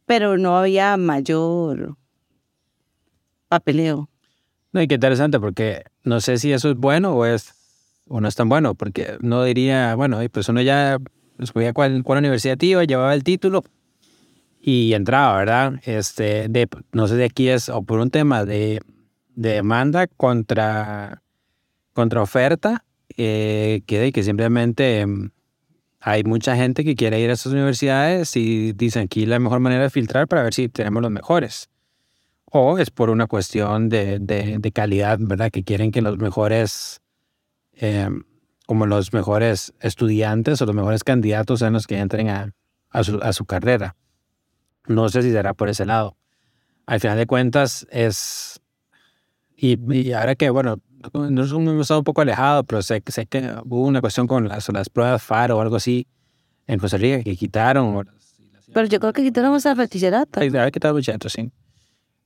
pero 0.05 0.37
no 0.37 0.59
había 0.59 0.97
mayor 0.97 1.97
papeleo. 3.47 4.11
No, 4.73 4.83
y 4.83 4.89
qué 4.89 4.97
interesante, 4.97 5.39
porque 5.39 5.85
no 6.03 6.21
sé 6.21 6.39
si 6.39 6.51
eso 6.53 6.71
es 6.71 6.77
bueno 6.77 7.13
o 7.13 7.25
es 7.25 7.55
o 8.09 8.21
no 8.21 8.29
es 8.29 8.35
tan 8.35 8.49
bueno, 8.49 8.75
porque 8.75 9.17
no 9.21 9.45
diría, 9.45 9.95
bueno, 9.95 10.19
pues 10.33 10.49
uno 10.49 10.61
ya 10.63 10.99
escogía 11.39 11.73
cuál, 11.73 12.03
cuál 12.03 12.19
universidad 12.19 12.61
iba, 12.61 12.85
llevaba 12.85 13.15
el 13.15 13.25
título 13.25 13.65
y 14.61 14.93
entraba, 14.95 15.37
¿verdad? 15.39 15.81
Este, 15.85 16.51
no 16.93 17.09
sé 17.09 17.17
si 17.17 17.23
aquí 17.23 17.49
es 17.49 17.69
o 17.69 17.83
por 17.83 18.01
un 18.01 18.11
tema 18.11 18.45
de, 18.45 18.81
de 19.35 19.51
demanda 19.51 20.07
contra, 20.07 21.23
contra 21.93 22.23
oferta, 22.23 22.85
eh, 23.17 23.83
que, 23.87 24.13
que 24.13 24.23
simplemente 24.23 25.01
em, 25.01 25.31
hay 26.01 26.25
mucha 26.25 26.57
gente 26.57 26.85
que 26.85 26.95
quiere 26.95 27.21
ir 27.21 27.31
a 27.31 27.35
esas 27.35 27.53
universidades 27.53 28.37
y 28.37 28.73
dicen 28.73 29.05
aquí 29.05 29.27
la 29.27 29.39
mejor 29.39 29.61
manera 29.61 29.85
de 29.85 29.91
filtrar 29.91 30.29
para 30.29 30.43
ver 30.43 30.55
si 30.55 30.69
tenemos 30.69 31.03
los 31.03 31.11
mejores 31.11 31.69
o 32.51 32.79
es 32.79 32.91
por 32.91 33.11
una 33.11 33.27
cuestión 33.27 33.89
de, 33.89 34.19
de, 34.19 34.59
de 34.59 34.73
calidad, 34.73 35.19
¿verdad? 35.21 35.51
Que 35.51 35.65
quieren 35.65 35.91
que 35.91 36.01
los 36.03 36.19
mejores, 36.19 37.01
eh, 37.81 38.09
como 38.67 38.87
los 38.87 39.13
mejores 39.13 39.73
estudiantes 39.81 40.61
o 40.61 40.67
los 40.67 40.75
mejores 40.75 41.05
candidatos 41.05 41.61
sean 41.61 41.73
los 41.73 41.87
que 41.87 41.99
entren 41.99 42.29
a, 42.29 42.53
a, 42.91 43.05
su, 43.05 43.19
a 43.23 43.33
su 43.33 43.47
carrera. 43.47 43.97
No 44.87 45.09
sé 45.09 45.23
si 45.23 45.33
será 45.33 45.55
por 45.55 45.69
ese 45.69 45.87
lado. 45.87 46.17
Al 46.87 47.01
final 47.01 47.17
de 47.17 47.27
cuentas 47.27 47.87
es... 47.91 48.61
Y, 49.57 49.79
y 49.93 50.13
ahora 50.13 50.35
que, 50.35 50.51
bueno, 50.51 50.81
nos 51.15 51.53
hemos 51.53 51.81
estado 51.81 52.01
un 52.01 52.05
poco 52.05 52.21
alejado, 52.21 52.65
pero 52.65 52.83
sé, 52.83 53.03
sé 53.07 53.27
que 53.27 53.55
hubo 53.65 53.87
una 53.87 54.01
cuestión 54.01 54.27
con 54.27 54.49
las, 54.49 54.69
las 54.69 54.89
pruebas 54.89 55.23
FAR 55.23 55.53
o 55.53 55.61
algo 55.61 55.77
así 55.77 56.07
en 56.67 56.79
Costa 56.79 56.97
Rica 56.97 57.23
que 57.23 57.37
quitaron. 57.37 58.09
Pero 58.73 58.87
yo 58.87 59.01
creo 59.01 59.13
que 59.13 59.23
quitaron 59.23 59.57
esa 59.57 59.75
bachillerato. 59.75 60.41
Había 60.41 60.71
quitado 60.71 60.95
muchachos, 60.95 61.33
sí. 61.33 61.51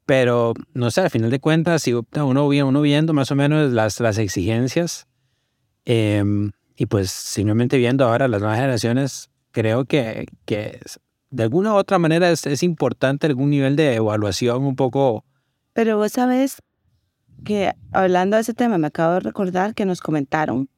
Pero, 0.04 0.54
no 0.74 0.90
sé, 0.90 1.02
al 1.02 1.10
final 1.10 1.30
de 1.30 1.38
cuentas, 1.38 1.82
si 1.82 1.94
uno, 1.94 2.46
uno 2.46 2.80
viendo 2.80 3.12
más 3.14 3.30
o 3.30 3.36
menos 3.36 3.72
las, 3.72 4.00
las 4.00 4.18
exigencias 4.18 5.06
em, 5.84 6.52
y 6.76 6.86
pues 6.86 7.10
simplemente 7.10 7.78
viendo 7.78 8.04
ahora 8.04 8.28
las 8.28 8.40
nuevas 8.40 8.58
generaciones, 8.58 9.30
creo 9.50 9.84
que, 9.84 10.26
que 10.44 10.80
de 11.30 11.42
alguna 11.42 11.74
u 11.74 11.76
otra 11.76 11.98
manera 11.98 12.30
es, 12.30 12.46
es 12.46 12.62
importante 12.62 13.26
algún 13.26 13.50
nivel 13.50 13.76
de 13.76 13.94
evaluación 13.94 14.64
un 14.64 14.76
poco... 14.76 15.24
Pero 15.72 15.96
vos 15.96 16.12
sabes 16.12 16.62
que 17.44 17.72
hablando 17.92 18.36
de 18.36 18.42
ese 18.42 18.54
tema, 18.54 18.78
me 18.78 18.86
acabo 18.86 19.14
de 19.14 19.20
recordar 19.20 19.74
que 19.74 19.84
nos 19.84 20.00
comentaron 20.00 20.68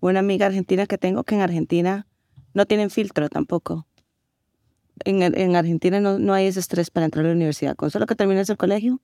una 0.00 0.20
amiga 0.20 0.46
argentina 0.46 0.86
que 0.86 0.98
tengo 0.98 1.24
que 1.24 1.34
en 1.34 1.40
Argentina 1.40 2.06
no 2.52 2.66
tienen 2.66 2.90
filtro 2.90 3.28
tampoco. 3.28 3.86
En, 5.04 5.22
en 5.22 5.56
Argentina 5.56 6.00
no, 6.00 6.18
no 6.18 6.34
hay 6.34 6.46
ese 6.46 6.60
estrés 6.60 6.90
para 6.90 7.06
entrar 7.06 7.24
a 7.24 7.28
la 7.28 7.34
universidad. 7.34 7.74
Con 7.74 7.90
solo 7.90 8.06
que 8.06 8.14
termines 8.14 8.48
el 8.48 8.56
colegio, 8.56 9.00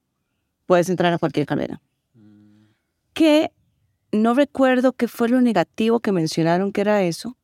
puedes 0.66 0.88
entrar 0.88 1.12
a 1.12 1.18
cualquier 1.18 1.46
carrera. 1.46 1.81
Que 3.12 3.51
no 4.12 4.35
recuerdo 4.35 4.92
qué 4.92 5.09
fue 5.09 5.29
lo 5.29 5.40
negativo 5.40 6.01
que 6.01 6.12
mencionaron 6.12 6.73
que 6.73 6.81
era 6.81 7.03
eso. 7.03 7.37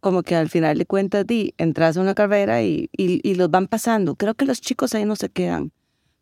Como 0.00 0.22
que 0.22 0.34
al 0.34 0.48
final 0.48 0.78
de 0.78 0.86
cuentas, 0.86 1.26
di, 1.26 1.54
entras 1.58 1.96
a 1.96 2.00
una 2.00 2.14
carrera 2.14 2.62
y, 2.62 2.88
y, 2.96 3.20
y 3.28 3.34
los 3.34 3.50
van 3.50 3.66
pasando. 3.66 4.14
Creo 4.14 4.34
que 4.34 4.46
los 4.46 4.60
chicos 4.60 4.94
ahí 4.94 5.04
no 5.04 5.16
se 5.16 5.28
quedan. 5.28 5.72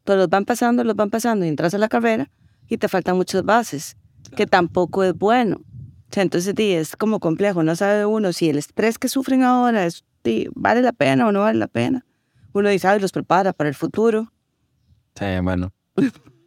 Pero 0.05 0.19
los 0.19 0.29
van 0.29 0.45
pasando, 0.45 0.83
los 0.85 0.97
van 0.97 1.11
pasando 1.11 1.45
y 1.45 1.49
entras 1.49 1.75
a 1.75 1.79
la 1.79 1.89
carrera 1.89 2.31
y 2.69 2.79
te 2.79 2.89
faltan 2.89 3.17
muchas 3.17 3.45
bases, 3.45 3.97
que 4.37 4.47
tampoco 4.47 5.05
es 5.05 5.15
bueno. 5.15 5.61
O 6.11 6.15
sea, 6.15 6.23
entonces 6.23 6.55
di, 6.55 6.73
es 6.73 6.97
como 6.97 7.21
complejo. 7.21 7.63
No 7.63 7.77
sabe 7.77 8.07
uno 8.07 8.33
si 8.33 8.49
el 8.49 8.59
estrés 8.59 8.99
que 8.99 9.09
sufren 9.09 9.43
ahora 9.43 9.87
es, 9.87 10.05
di, 10.25 10.49
vale 10.55 10.83
la 10.83 10.93
pena 10.93 11.29
o 11.29 11.33
no 11.33 11.41
vale 11.41 11.59
la 11.59 11.69
pena. 11.69 12.05
Uno 12.53 12.71
dice, 12.71 12.89
ay, 12.89 12.99
los 12.99 13.13
prepara 13.13 13.53
para 13.53 13.69
el 13.69 13.75
futuro. 13.75 14.33
Sí, 15.15 15.27
bueno. 15.43 15.73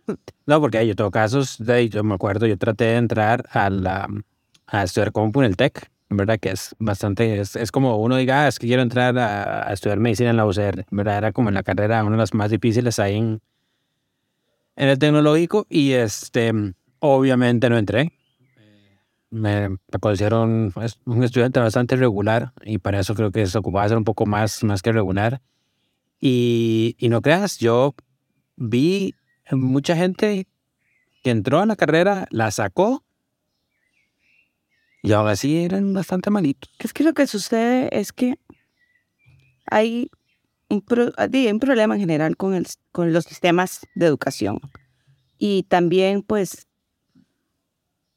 No, 0.45 0.59
porque 0.59 0.85
yo 0.85 0.95
tengo 0.95 1.11
casos, 1.11 1.57
de, 1.59 1.89
yo 1.89 2.03
me 2.03 2.15
acuerdo, 2.15 2.45
yo 2.47 2.57
traté 2.57 2.85
de 2.85 2.95
entrar 2.97 3.45
a, 3.51 3.69
la, 3.69 4.07
a 4.67 4.83
estudiar 4.83 5.11
compu 5.11 5.41
en 5.41 5.47
el 5.47 5.57
TEC, 5.57 5.89
verdad 6.09 6.39
que 6.39 6.51
es 6.51 6.75
bastante, 6.79 7.39
es, 7.39 7.55
es 7.55 7.71
como 7.71 7.97
uno 7.97 8.17
diga, 8.17 8.43
"Ah, 8.43 8.47
es 8.47 8.59
que 8.59 8.67
quiero 8.67 8.81
entrar 8.81 9.17
a, 9.17 9.69
a 9.69 9.73
estudiar 9.73 9.99
medicina 9.99 10.29
en 10.29 10.37
la 10.37 10.45
UCR, 10.45 10.85
verdad 10.91 11.17
era 11.17 11.31
como 11.31 11.49
en 11.49 11.55
la 11.55 11.63
carrera, 11.63 12.03
una 12.03 12.11
de 12.11 12.17
las 12.17 12.33
más 12.33 12.51
difíciles 12.51 12.99
ahí 12.99 13.17
en, 13.17 13.41
el 14.75 14.97
tecnológico 14.99 15.67
y 15.69 15.91
este, 15.91 16.51
obviamente 16.99 17.69
no 17.69 17.77
entré. 17.77 18.11
Me, 19.29 19.69
me 19.69 19.77
pues, 20.01 20.19
un 21.05 21.23
estudiante 21.23 21.59
bastante 21.61 21.95
regular 21.95 22.51
y 22.63 22.79
para 22.79 22.99
eso 22.99 23.15
creo 23.15 23.31
que 23.31 23.45
se 23.45 23.57
ocupaba 23.57 23.87
ser 23.87 23.97
un 23.97 24.03
poco 24.03 24.25
más, 24.25 24.63
más 24.63 24.81
que 24.81 24.91
regular. 24.91 25.41
Y, 26.19 26.95
y 26.99 27.07
no 27.07 27.21
creas, 27.21 27.57
yo 27.57 27.95
vi 28.57 29.15
mucha 29.51 29.95
gente 29.95 30.47
que 31.23 31.29
entró 31.29 31.59
a 31.59 31.65
la 31.65 31.75
carrera, 31.75 32.27
la 32.31 32.51
sacó 32.51 33.03
y 35.03 35.11
aún 35.13 35.27
así 35.27 35.63
eran 35.63 35.93
bastante 35.93 36.29
malitos. 36.29 36.71
Es 36.79 36.93
que 36.93 37.03
lo 37.03 37.13
que 37.13 37.27
sucede 37.27 37.89
es 37.97 38.11
que 38.13 38.35
hay 39.65 40.09
un, 40.69 40.81
pro- 40.81 41.13
hay 41.17 41.47
un 41.47 41.59
problema 41.59 41.95
en 41.95 42.01
general 42.01 42.37
con, 42.37 42.53
el, 42.53 42.67
con 42.91 43.13
los 43.13 43.25
sistemas 43.25 43.87
de 43.95 44.05
educación. 44.05 44.59
Y 45.37 45.63
también, 45.63 46.21
pues, 46.21 46.67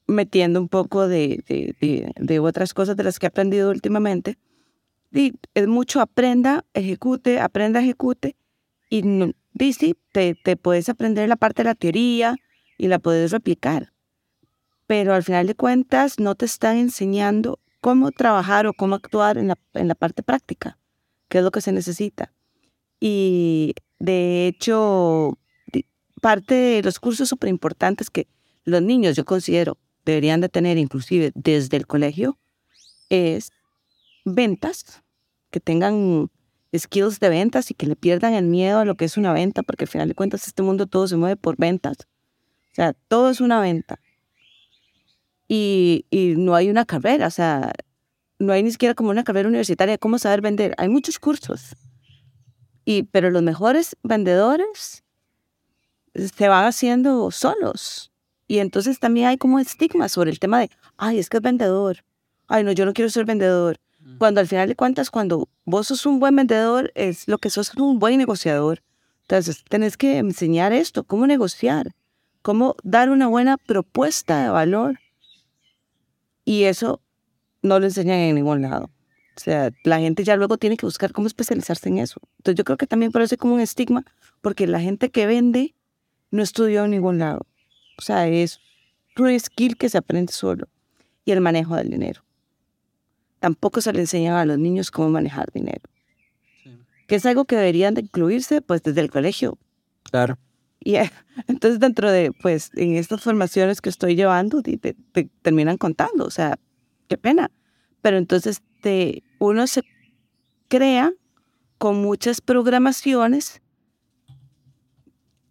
metiendo 0.07 0.59
un 0.61 0.69
poco 0.69 1.07
de, 1.07 1.43
de, 1.47 1.75
de- 1.81 2.11
de 2.15 2.39
otras 2.39 2.73
cosas 2.73 2.95
de 2.95 3.03
las 3.03 3.17
que 3.19 3.25
he 3.25 3.29
aprendido 3.29 3.71
últimamente. 3.71 4.37
Di, 5.11 5.33
es 5.53 5.67
mucho 5.67 6.01
aprenda, 6.01 6.65
ejecute, 6.73 7.39
aprenda, 7.39 7.79
ejecute. 7.79 8.35
Y 8.89 9.01
no, 9.03 9.31
sí, 9.59 9.95
te, 10.11 10.35
te 10.35 10.57
puedes 10.57 10.89
aprender 10.89 11.29
la 11.29 11.35
parte 11.35 11.63
de 11.63 11.69
la 11.69 11.75
teoría 11.75 12.35
y 12.77 12.87
la 12.87 12.99
puedes 12.99 13.31
replicar. 13.31 13.91
Pero 14.87 15.13
al 15.13 15.23
final 15.23 15.47
de 15.47 15.55
cuentas 15.55 16.19
no 16.19 16.35
te 16.35 16.45
están 16.45 16.77
enseñando 16.77 17.59
cómo 17.81 18.11
trabajar 18.11 18.67
o 18.67 18.73
cómo 18.73 18.95
actuar 18.95 19.37
en 19.37 19.47
la, 19.47 19.57
en 19.73 19.87
la 19.87 19.95
parte 19.95 20.23
práctica, 20.23 20.77
que 21.29 21.39
es 21.39 21.43
lo 21.43 21.51
que 21.51 21.61
se 21.61 21.71
necesita. 21.71 22.33
Y 22.99 23.75
de 23.99 24.47
hecho, 24.47 25.37
parte 26.21 26.55
de 26.55 26.83
los 26.83 26.99
cursos 26.99 27.29
súper 27.29 27.49
importantes 27.49 28.09
que 28.09 28.27
los 28.63 28.81
niños, 28.81 29.15
yo 29.15 29.25
considero, 29.25 29.77
deberían 30.05 30.41
de 30.41 30.49
tener 30.49 30.77
inclusive 30.77 31.31
desde 31.35 31.77
el 31.77 31.87
colegio, 31.87 32.37
es 33.09 33.51
ventas, 34.23 35.03
que 35.51 35.59
tengan 35.59 36.29
skills 36.75 37.19
de 37.19 37.29
ventas 37.29 37.71
y 37.71 37.73
que 37.73 37.85
le 37.85 37.95
pierdan 37.95 38.33
el 38.33 38.45
miedo 38.45 38.79
a 38.79 38.85
lo 38.85 38.95
que 38.95 39.05
es 39.05 39.17
una 39.17 39.33
venta, 39.33 39.63
porque 39.63 39.85
al 39.85 39.89
final 39.89 40.07
de 40.07 40.15
cuentas 40.15 40.47
este 40.47 40.61
mundo 40.61 40.87
todo 40.87 41.07
se 41.07 41.17
mueve 41.17 41.35
por 41.35 41.57
ventas. 41.57 41.97
O 42.71 42.75
sea, 42.75 42.93
todo 43.07 43.29
es 43.29 43.41
una 43.41 43.59
venta. 43.61 43.99
Y, 45.47 46.05
y 46.09 46.35
no 46.37 46.55
hay 46.55 46.69
una 46.69 46.85
carrera, 46.85 47.27
o 47.27 47.31
sea, 47.31 47.71
no 48.39 48.53
hay 48.53 48.63
ni 48.63 48.71
siquiera 48.71 48.95
como 48.95 49.09
una 49.09 49.23
carrera 49.23 49.47
universitaria 49.47 49.93
de 49.93 49.99
cómo 49.99 50.19
saber 50.19 50.41
vender. 50.41 50.73
Hay 50.77 50.89
muchos 50.89 51.19
cursos. 51.19 51.75
Y, 52.83 53.03
pero 53.03 53.29
los 53.29 53.41
mejores 53.41 53.95
vendedores 54.03 55.03
se 56.13 56.47
van 56.47 56.65
haciendo 56.65 57.31
solos. 57.31 58.11
Y 58.47 58.59
entonces 58.59 58.99
también 58.99 59.27
hay 59.27 59.37
como 59.37 59.59
estigma 59.59 60.07
sobre 60.07 60.31
el 60.31 60.39
tema 60.39 60.59
de, 60.59 60.69
ay, 60.97 61.19
es 61.19 61.29
que 61.29 61.37
es 61.37 61.43
vendedor. 61.43 62.03
Ay, 62.47 62.63
no, 62.63 62.71
yo 62.71 62.85
no 62.85 62.93
quiero 62.93 63.09
ser 63.09 63.25
vendedor. 63.25 63.77
Cuando 64.19 64.39
al 64.39 64.47
final 64.47 64.67
de 64.67 64.75
cuentas, 64.75 65.09
cuando 65.09 65.49
vos 65.65 65.87
sos 65.87 66.05
un 66.05 66.19
buen 66.19 66.35
vendedor, 66.35 66.91
es 66.93 67.27
lo 67.27 67.39
que 67.39 67.49
sos 67.49 67.73
un 67.75 67.97
buen 67.97 68.17
negociador. 68.19 68.83
Entonces, 69.21 69.63
tenés 69.67 69.97
que 69.97 70.19
enseñar 70.19 70.73
esto, 70.73 71.03
cómo 71.03 71.25
negociar, 71.25 71.95
cómo 72.43 72.75
dar 72.83 73.09
una 73.09 73.27
buena 73.27 73.57
propuesta 73.57 74.43
de 74.43 74.49
valor. 74.49 74.99
Y 76.43 76.65
eso 76.65 77.01
no 77.63 77.79
lo 77.79 77.85
enseñan 77.87 78.19
en 78.19 78.35
ningún 78.35 78.61
lado. 78.61 78.91
O 79.35 79.39
sea, 79.39 79.71
la 79.83 79.99
gente 79.99 80.23
ya 80.23 80.35
luego 80.35 80.57
tiene 80.57 80.77
que 80.77 80.85
buscar 80.85 81.11
cómo 81.11 81.25
especializarse 81.25 81.89
en 81.89 81.97
eso. 81.97 82.21
Entonces, 82.37 82.57
yo 82.57 82.63
creo 82.63 82.77
que 82.77 82.87
también 82.87 83.11
parece 83.11 83.37
como 83.37 83.55
un 83.55 83.59
estigma, 83.59 84.05
porque 84.41 84.67
la 84.67 84.79
gente 84.79 85.09
que 85.09 85.25
vende 85.25 85.73
no 86.29 86.43
estudió 86.43 86.85
en 86.85 86.91
ningún 86.91 87.17
lado. 87.17 87.47
O 87.97 88.01
sea, 88.01 88.27
es 88.27 88.59
un 89.17 89.37
skill 89.39 89.77
que 89.77 89.89
se 89.89 89.97
aprende 89.97 90.31
solo. 90.31 90.67
Y 91.25 91.31
el 91.31 91.41
manejo 91.41 91.75
del 91.75 91.89
dinero. 91.89 92.24
Tampoco 93.45 93.79
se 93.79 93.93
le 93.93 93.99
enseñan 93.99 94.33
a 94.33 94.43
los 94.43 94.57
niños 94.57 94.89
cómo 94.89 95.11
manejar 95.11 95.51
dinero. 95.53 95.83
Que 97.05 97.13
es 97.13 97.27
algo 97.27 97.45
que 97.45 97.55
deberían 97.55 97.93
de 97.93 98.01
incluirse 98.01 98.59
pues 98.63 98.81
desde 98.81 99.01
el 99.01 99.11
colegio. 99.11 99.59
Claro. 100.01 100.39
Y 100.79 100.95
eh, 100.95 101.11
entonces 101.47 101.79
dentro 101.79 102.09
de, 102.09 102.31
pues, 102.31 102.71
en 102.73 102.95
estas 102.95 103.21
formaciones 103.21 103.81
que 103.81 103.89
estoy 103.89 104.15
llevando, 104.15 104.63
te, 104.63 104.79
te 104.79 105.29
terminan 105.43 105.77
contando. 105.77 106.25
O 106.25 106.31
sea, 106.31 106.57
qué 107.07 107.19
pena. 107.19 107.51
Pero 108.01 108.17
entonces 108.17 108.63
te, 108.81 109.21
uno 109.37 109.67
se 109.67 109.83
crea 110.67 111.13
con 111.77 112.01
muchas 112.01 112.41
programaciones 112.41 113.61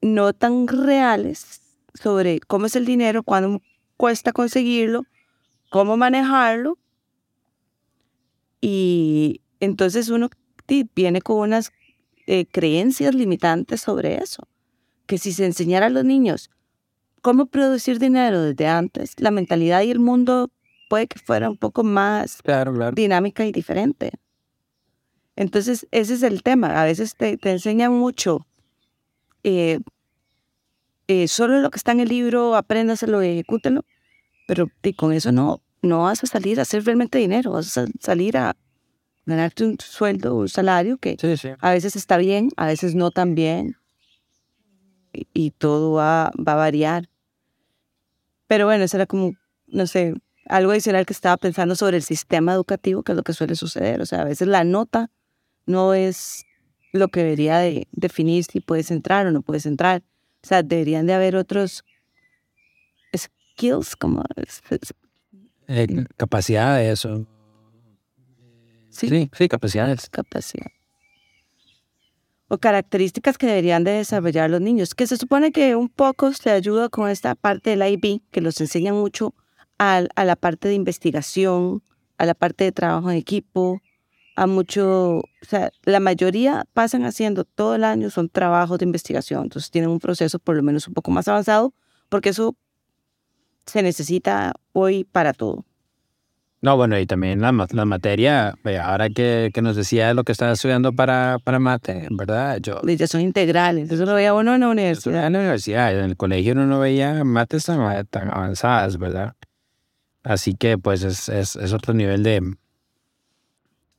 no 0.02 0.32
tan 0.32 0.66
reales 0.66 1.62
sobre 1.94 2.40
cómo 2.40 2.66
es 2.66 2.74
el 2.74 2.86
dinero, 2.86 3.22
cuándo 3.22 3.62
cuesta 3.96 4.32
conseguirlo, 4.32 5.04
cómo 5.70 5.96
manejarlo. 5.96 6.76
Y 8.66 9.42
entonces 9.60 10.08
uno 10.08 10.30
viene 10.94 11.20
con 11.20 11.36
unas 11.36 11.70
eh, 12.26 12.46
creencias 12.46 13.14
limitantes 13.14 13.82
sobre 13.82 14.14
eso. 14.14 14.48
Que 15.04 15.18
si 15.18 15.34
se 15.34 15.44
enseñara 15.44 15.86
a 15.86 15.90
los 15.90 16.02
niños 16.02 16.50
cómo 17.20 17.44
producir 17.44 17.98
dinero 17.98 18.40
desde 18.40 18.66
antes, 18.66 19.20
la 19.20 19.30
mentalidad 19.30 19.82
y 19.82 19.90
el 19.90 19.98
mundo 19.98 20.50
puede 20.88 21.08
que 21.08 21.18
fuera 21.18 21.50
un 21.50 21.58
poco 21.58 21.84
más 21.84 22.38
dinámica 22.94 23.44
y 23.44 23.52
diferente. 23.52 24.12
Entonces, 25.36 25.86
ese 25.90 26.14
es 26.14 26.22
el 26.22 26.42
tema. 26.42 26.80
A 26.80 26.86
veces 26.86 27.16
te, 27.16 27.36
te 27.36 27.50
enseñan 27.50 27.92
mucho 27.92 28.46
eh, 29.42 29.80
eh, 31.08 31.28
solo 31.28 31.60
lo 31.60 31.68
que 31.68 31.76
está 31.76 31.92
en 31.92 32.00
el 32.00 32.08
libro, 32.08 32.56
apréndaselo 32.56 33.22
y 33.22 33.26
ejecútelo, 33.26 33.84
pero 34.46 34.70
con 34.96 35.12
eso 35.12 35.32
no, 35.32 35.60
no 35.84 36.02
vas 36.02 36.24
a 36.24 36.26
salir 36.26 36.58
a 36.58 36.62
hacer 36.62 36.84
realmente 36.84 37.18
dinero, 37.18 37.52
vas 37.52 37.76
a 37.78 37.86
salir 38.00 38.36
a 38.36 38.56
ganarte 39.26 39.64
un 39.64 39.78
sueldo, 39.78 40.34
un 40.34 40.48
salario 40.48 40.98
que 40.98 41.16
a 41.60 41.70
veces 41.70 41.96
está 41.96 42.16
bien, 42.16 42.50
a 42.56 42.66
veces 42.66 42.94
no 42.94 43.10
tan 43.10 43.34
bien, 43.34 43.76
y, 45.32 45.52
todo 45.52 45.92
va, 45.92 46.32
va, 46.36 46.54
a 46.54 46.56
variar. 46.56 47.08
Pero 48.48 48.66
bueno, 48.66 48.84
eso 48.84 48.96
era 48.96 49.06
como, 49.06 49.32
no 49.68 49.86
sé, 49.86 50.14
algo 50.46 50.72
adicional 50.72 51.06
que 51.06 51.12
estaba 51.12 51.36
pensando 51.36 51.76
sobre 51.76 51.98
el 51.98 52.02
sistema 52.02 52.52
educativo, 52.52 53.02
que 53.02 53.12
es 53.12 53.16
lo 53.16 53.22
que 53.22 53.32
suele 53.32 53.54
suceder. 53.54 54.00
O 54.00 54.06
sea, 54.06 54.22
a 54.22 54.24
veces 54.24 54.48
la 54.48 54.64
nota 54.64 55.10
no 55.66 55.94
es 55.94 56.44
lo 56.92 57.08
que 57.08 57.20
debería 57.20 57.58
de 57.58 57.88
definir 57.92 58.44
si 58.44 58.60
puedes 58.60 58.90
entrar 58.90 59.26
o 59.26 59.30
no 59.30 59.42
puedes 59.42 59.66
entrar. 59.66 60.02
O 60.42 60.46
sea, 60.46 60.62
deberían 60.62 61.06
de 61.06 61.14
haber 61.14 61.36
otros 61.36 61.84
skills 63.16 63.96
como... 63.96 64.24
Eh, 65.68 66.04
capacidades 66.16 67.04
o... 67.04 67.26
Sí, 68.90 69.08
sí, 69.08 69.30
sí, 69.36 69.48
capacidades. 69.48 70.08
Capacidad. 70.08 70.66
O 72.48 72.58
características 72.58 73.38
que 73.38 73.46
deberían 73.46 73.82
de 73.82 73.92
desarrollar 73.92 74.50
los 74.50 74.60
niños, 74.60 74.94
que 74.94 75.06
se 75.06 75.16
supone 75.16 75.50
que 75.50 75.74
un 75.74 75.88
poco 75.88 76.32
se 76.32 76.50
ayuda 76.50 76.88
con 76.88 77.08
esta 77.08 77.34
parte 77.34 77.70
del 77.70 77.82
IB, 77.82 78.20
que 78.30 78.40
los 78.40 78.60
enseña 78.60 78.92
mucho 78.92 79.34
a, 79.78 80.02
a 80.14 80.24
la 80.24 80.36
parte 80.36 80.68
de 80.68 80.74
investigación, 80.74 81.82
a 82.18 82.26
la 82.26 82.34
parte 82.34 82.64
de 82.64 82.72
trabajo 82.72 83.10
en 83.10 83.16
equipo, 83.16 83.80
a 84.36 84.46
mucho, 84.46 85.18
o 85.18 85.44
sea, 85.48 85.70
la 85.84 86.00
mayoría 86.00 86.64
pasan 86.72 87.04
haciendo 87.04 87.44
todo 87.44 87.76
el 87.76 87.84
año, 87.84 88.10
son 88.10 88.28
trabajos 88.28 88.78
de 88.78 88.84
investigación, 88.84 89.44
entonces 89.44 89.70
tienen 89.70 89.90
un 89.90 90.00
proceso 90.00 90.38
por 90.38 90.56
lo 90.56 90.62
menos 90.62 90.88
un 90.88 90.94
poco 90.94 91.10
más 91.10 91.28
avanzado, 91.28 91.72
porque 92.08 92.30
eso 92.30 92.56
se 93.66 93.82
necesita 93.82 94.54
hoy 94.72 95.04
para 95.04 95.32
todo. 95.32 95.64
No, 96.64 96.78
bueno, 96.78 96.98
y 96.98 97.04
también 97.04 97.42
la, 97.42 97.52
la 97.72 97.84
materia, 97.84 98.54
ahora 98.82 99.10
que, 99.10 99.50
que, 99.52 99.60
nos 99.60 99.76
decía 99.76 100.14
lo 100.14 100.24
que 100.24 100.32
estaba 100.32 100.52
estudiando 100.52 100.94
para, 100.94 101.36
para 101.44 101.58
mate, 101.58 102.08
¿verdad? 102.10 102.58
Yo, 102.62 102.80
ya 102.80 103.06
son 103.06 103.20
integrales, 103.20 103.92
eso 103.92 104.06
lo 104.06 104.14
veía 104.14 104.32
uno 104.32 104.54
en 104.54 104.62
la 104.62 104.68
universidad. 104.68 105.26
En 105.26 105.34
la 105.34 105.40
universidad, 105.40 105.92
en 105.92 106.06
el 106.06 106.16
colegio 106.16 106.54
uno 106.54 106.64
no 106.64 106.80
veía 106.80 107.22
mates 107.22 107.66
tan, 107.66 108.06
tan 108.06 108.30
avanzadas, 108.30 108.96
¿verdad? 108.96 109.34
Así 110.22 110.54
que 110.54 110.78
pues 110.78 111.02
es, 111.02 111.28
es, 111.28 111.54
es 111.56 111.74
otro 111.74 111.92
nivel 111.92 112.22
de, 112.22 112.40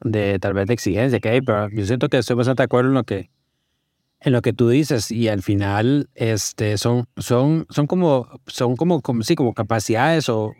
de 0.02 0.40
tal 0.40 0.54
vez 0.54 0.66
de 0.66 0.74
exigencia 0.74 1.20
que 1.20 1.30
hay, 1.30 1.42
pero 1.42 1.70
yo 1.70 1.86
siento 1.86 2.10
que 2.10 2.18
estoy 2.18 2.36
bastante 2.36 2.64
de 2.64 2.66
acuerdo 2.66 2.90
en 2.90 2.96
lo 2.96 3.04
que, 3.04 3.30
en 4.20 4.34
lo 4.34 4.42
que 4.42 4.54
tú 4.54 4.70
dices 4.70 5.12
y 5.12 5.28
al 5.28 5.42
final 5.44 6.10
este, 6.16 6.78
son, 6.78 7.08
son, 7.18 7.68
son, 7.70 7.88
como, 7.88 8.28
son 8.48 8.76
como, 8.76 9.02
como, 9.02 9.24
sí, 9.24 9.36
como 9.36 9.54
capacidades 9.54 10.30
o, 10.30 10.54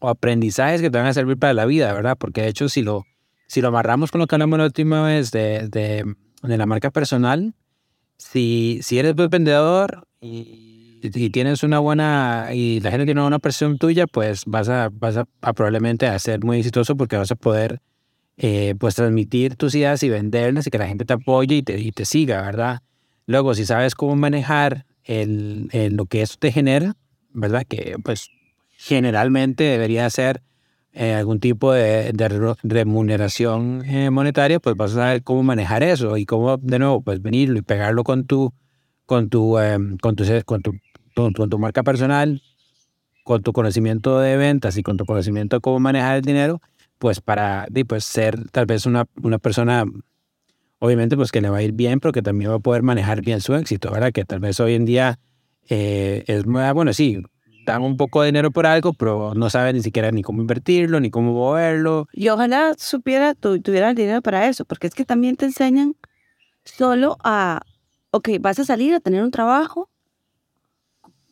o, 0.00 0.08
aprendizajes 0.08 0.80
que 0.80 0.90
te 0.90 0.98
van 0.98 1.06
a 1.06 1.12
servir 1.12 1.38
para 1.38 1.54
la 1.54 1.66
vida, 1.66 1.92
¿verdad? 1.92 2.16
Porque 2.18 2.42
de 2.42 2.48
hecho 2.48 2.68
si 2.68 2.82
lo, 2.82 3.04
si 3.46 3.60
lo 3.60 3.68
amarramos 3.68 4.10
con 4.10 4.20
lo 4.20 4.26
que 4.26 4.34
hablamos 4.34 4.58
la 4.58 4.64
última 4.66 5.02
vez 5.02 5.30
de, 5.30 5.68
de, 5.68 6.14
de 6.42 6.56
la 6.56 6.66
marca 6.66 6.90
personal, 6.90 7.54
si, 8.16 8.80
si 8.82 8.98
eres 8.98 9.14
buen 9.14 9.30
vendedor 9.30 10.08
y 10.20 10.68
y 11.02 11.30
tienes 11.30 11.62
una 11.62 11.78
buena, 11.78 12.48
y 12.52 12.80
la 12.80 12.90
gente 12.90 13.04
tiene 13.04 13.20
una 13.20 13.26
buena 13.26 13.38
presión 13.38 13.78
tuya, 13.78 14.06
pues 14.06 14.44
vas 14.46 14.68
a, 14.68 14.90
vas 14.92 15.16
a, 15.16 15.52
probablemente 15.52 16.06
a 16.06 16.18
ser 16.18 16.44
muy 16.44 16.58
exitoso 16.58 16.96
porque 16.96 17.16
vas 17.16 17.30
a 17.30 17.36
poder 17.36 17.80
eh, 18.38 18.74
pues 18.78 18.94
transmitir 18.94 19.56
tus 19.56 19.74
ideas 19.74 20.02
y 20.02 20.08
venderlas 20.08 20.66
y 20.66 20.70
que 20.70 20.78
la 20.78 20.88
gente 20.88 21.04
te 21.04 21.12
apoye 21.12 21.56
y 21.56 21.62
te, 21.62 21.78
y 21.78 21.92
te 21.92 22.04
siga, 22.04 22.40
¿verdad? 22.40 22.80
Luego, 23.26 23.54
si 23.54 23.66
sabes 23.66 23.94
cómo 23.94 24.16
manejar 24.16 24.86
el, 25.04 25.68
lo 25.92 26.06
que 26.06 26.22
eso 26.22 26.36
te 26.38 26.50
genera, 26.50 26.96
¿verdad? 27.34 27.64
Que 27.68 27.96
pues 28.02 28.30
generalmente 28.78 29.64
debería 29.64 30.08
ser 30.08 30.42
eh, 30.92 31.12
algún 31.12 31.40
tipo 31.40 31.72
de, 31.72 32.12
remuneración 32.62 33.84
eh, 33.84 34.08
monetaria, 34.10 34.60
pues 34.60 34.76
vas 34.76 34.92
a 34.92 34.94
saber 34.94 35.22
cómo 35.22 35.42
manejar 35.42 35.82
eso 35.82 36.16
y 36.16 36.24
cómo, 36.24 36.56
de 36.56 36.78
nuevo, 36.78 37.02
pues 37.02 37.20
venirlo 37.20 37.58
y 37.58 37.62
pegarlo 37.62 38.04
con 38.04 38.24
tu, 38.24 38.54
con 39.04 39.28
tu, 39.28 39.58
con 40.00 40.16
tu, 40.16 40.24
con 40.46 40.62
tu 40.62 40.72
con, 41.32 41.50
tu 41.50 41.58
marca 41.58 41.82
personal, 41.82 42.42
con 43.24 43.42
tu 43.42 43.52
conocimiento 43.52 44.20
de 44.20 44.36
ventas 44.36 44.76
y 44.76 44.82
con 44.82 44.96
tu 44.96 45.04
conocimiento 45.04 45.56
de 45.56 45.60
cómo 45.60 45.80
manejar 45.80 46.16
el 46.16 46.22
dinero, 46.22 46.60
pues 46.98 47.20
para 47.20 47.66
pues, 47.86 48.04
ser 48.04 48.50
tal 48.50 48.66
vez 48.66 48.86
una, 48.86 49.06
una 49.22 49.38
persona, 49.38 49.84
obviamente, 50.78 51.16
pues 51.16 51.32
que 51.32 51.40
le 51.40 51.50
va 51.50 51.58
a 51.58 51.62
ir 51.62 51.72
bien, 51.72 52.00
pero 52.00 52.12
que 52.12 52.22
también 52.22 52.50
va 52.50 52.56
a 52.56 52.60
poder 52.60 52.82
manejar 52.82 53.22
bien 53.22 53.40
su 53.40 53.54
éxito, 53.54 53.90
¿verdad? 53.90 54.12
Que 54.12 54.24
tal 54.24 54.40
vez 54.40 54.58
hoy 54.60 54.74
en 54.74 54.84
día 54.84 55.18
eh, 55.68 56.24
es, 56.26 56.44
ah, 56.56 56.72
bueno, 56.72 56.92
sí, 56.92 57.22
dan 57.66 57.82
un 57.82 57.96
poco 57.96 58.22
de 58.22 58.26
dinero 58.26 58.50
por 58.50 58.66
algo, 58.66 58.92
pero 58.92 59.34
no 59.34 59.50
saben 59.50 59.76
ni 59.76 59.82
siquiera 59.82 60.10
ni 60.10 60.22
cómo 60.22 60.40
invertirlo, 60.40 61.00
ni 61.00 61.10
cómo 61.10 61.32
moverlo. 61.32 62.08
Y 62.12 62.28
ojalá 62.28 62.74
supiera, 62.78 63.34
tu, 63.34 63.60
tuviera 63.60 63.90
el 63.90 63.96
dinero 63.96 64.22
para 64.22 64.48
eso, 64.48 64.64
porque 64.64 64.86
es 64.86 64.94
que 64.94 65.04
también 65.04 65.36
te 65.36 65.46
enseñan 65.46 65.94
solo 66.64 67.18
a, 67.22 67.62
ok, 68.10 68.30
vas 68.40 68.58
a 68.58 68.64
salir 68.64 68.94
a 68.94 69.00
tener 69.00 69.22
un 69.22 69.30
trabajo, 69.30 69.90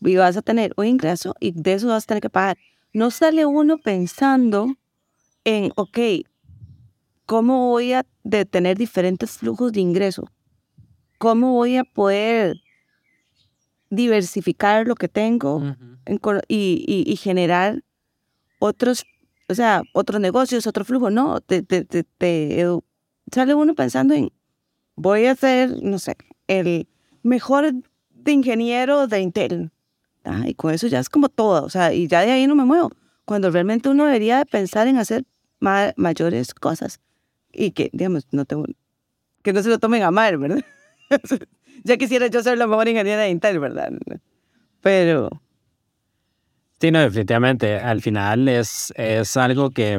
y 0.01 0.17
vas 0.17 0.37
a 0.37 0.43
tener 0.43 0.73
un 0.77 0.87
ingreso 0.87 1.35
y 1.41 1.53
de 1.53 1.75
eso 1.75 1.89
vas 1.89 2.05
a 2.05 2.07
tener 2.07 2.23
que 2.23 2.31
pagar. 2.31 2.59
No 2.93 3.11
sale 3.11 3.47
uno 3.47 3.79
pensando 3.79 4.77
en, 5.47 5.73
ok, 5.77 5.99
¿cómo 7.25 7.71
voy 7.71 7.93
a 7.93 8.05
tener 8.51 8.77
diferentes 8.77 9.39
flujos 9.39 9.73
de 9.73 9.81
ingreso? 9.81 10.29
¿Cómo 11.19 11.53
voy 11.53 11.77
a 11.77 11.85
poder 11.85 12.57
diversificar 13.89 14.89
lo 14.89 14.97
que 14.97 15.07
tengo 15.07 15.63
y, 16.49 17.17
generar 17.23 17.85
otros, 18.59 19.05
o 19.49 19.55
sea, 19.55 19.83
otros 19.95 20.21
negocios, 20.21 20.67
otro 20.67 20.85
flujo? 20.85 21.11
No, 21.11 21.41
te, 21.41 21.65
sale 23.33 23.55
uno 23.55 23.75
pensando 23.77 24.15
en, 24.15 24.33
voy 24.97 25.27
a 25.27 25.37
ser, 25.37 25.81
no 25.81 26.01
sé, 26.01 26.17
el 26.49 26.89
mejor 27.23 27.73
de 28.11 28.33
ingeniero 28.33 29.07
de 29.07 29.21
Intel 29.21 29.71
y 30.45 30.55
con 30.55 30.75
eso 30.75 30.89
ya 30.89 30.99
es 30.99 31.09
como 31.09 31.29
todo, 31.29 31.65
o 31.65 31.71
sea, 31.71 31.95
y 31.95 32.09
ya 32.09 32.23
de 32.23 32.33
ahí 32.33 32.49
no 32.49 32.57
me 32.57 32.65
muevo. 32.65 32.91
Cuando 33.25 33.49
realmente 33.51 33.89
uno 33.89 34.07
debería 34.07 34.45
pensar 34.45 34.89
en 34.89 34.99
hacer 34.99 35.25
mayores 35.61 36.55
cosas 36.55 37.01
y 37.53 37.71
que, 37.71 37.91
digamos, 37.93 38.27
no 38.31 38.45
tengo, 38.45 38.65
que 39.43 39.53
no 39.53 39.63
se 39.63 39.69
lo 39.69 39.79
tomen 39.79 40.03
a 40.03 40.11
mal, 40.11 40.39
¿verdad? 40.39 40.65
ya 41.85 41.97
quisiera 41.97 42.27
yo 42.29 42.43
ser 42.43 42.59
la 42.59 42.67
mejor 42.67 42.89
ingeniera 42.89 43.23
de 43.23 43.31
Intel, 43.31 43.59
¿verdad? 43.59 43.93
Pero... 44.81 45.31
Sí, 46.81 46.91
no, 46.91 47.01
definitivamente. 47.01 47.77
Al 47.77 48.03
final 48.03 48.49
es, 48.49 48.93
es 48.97 49.37
algo 49.39 49.71
que, 49.71 49.99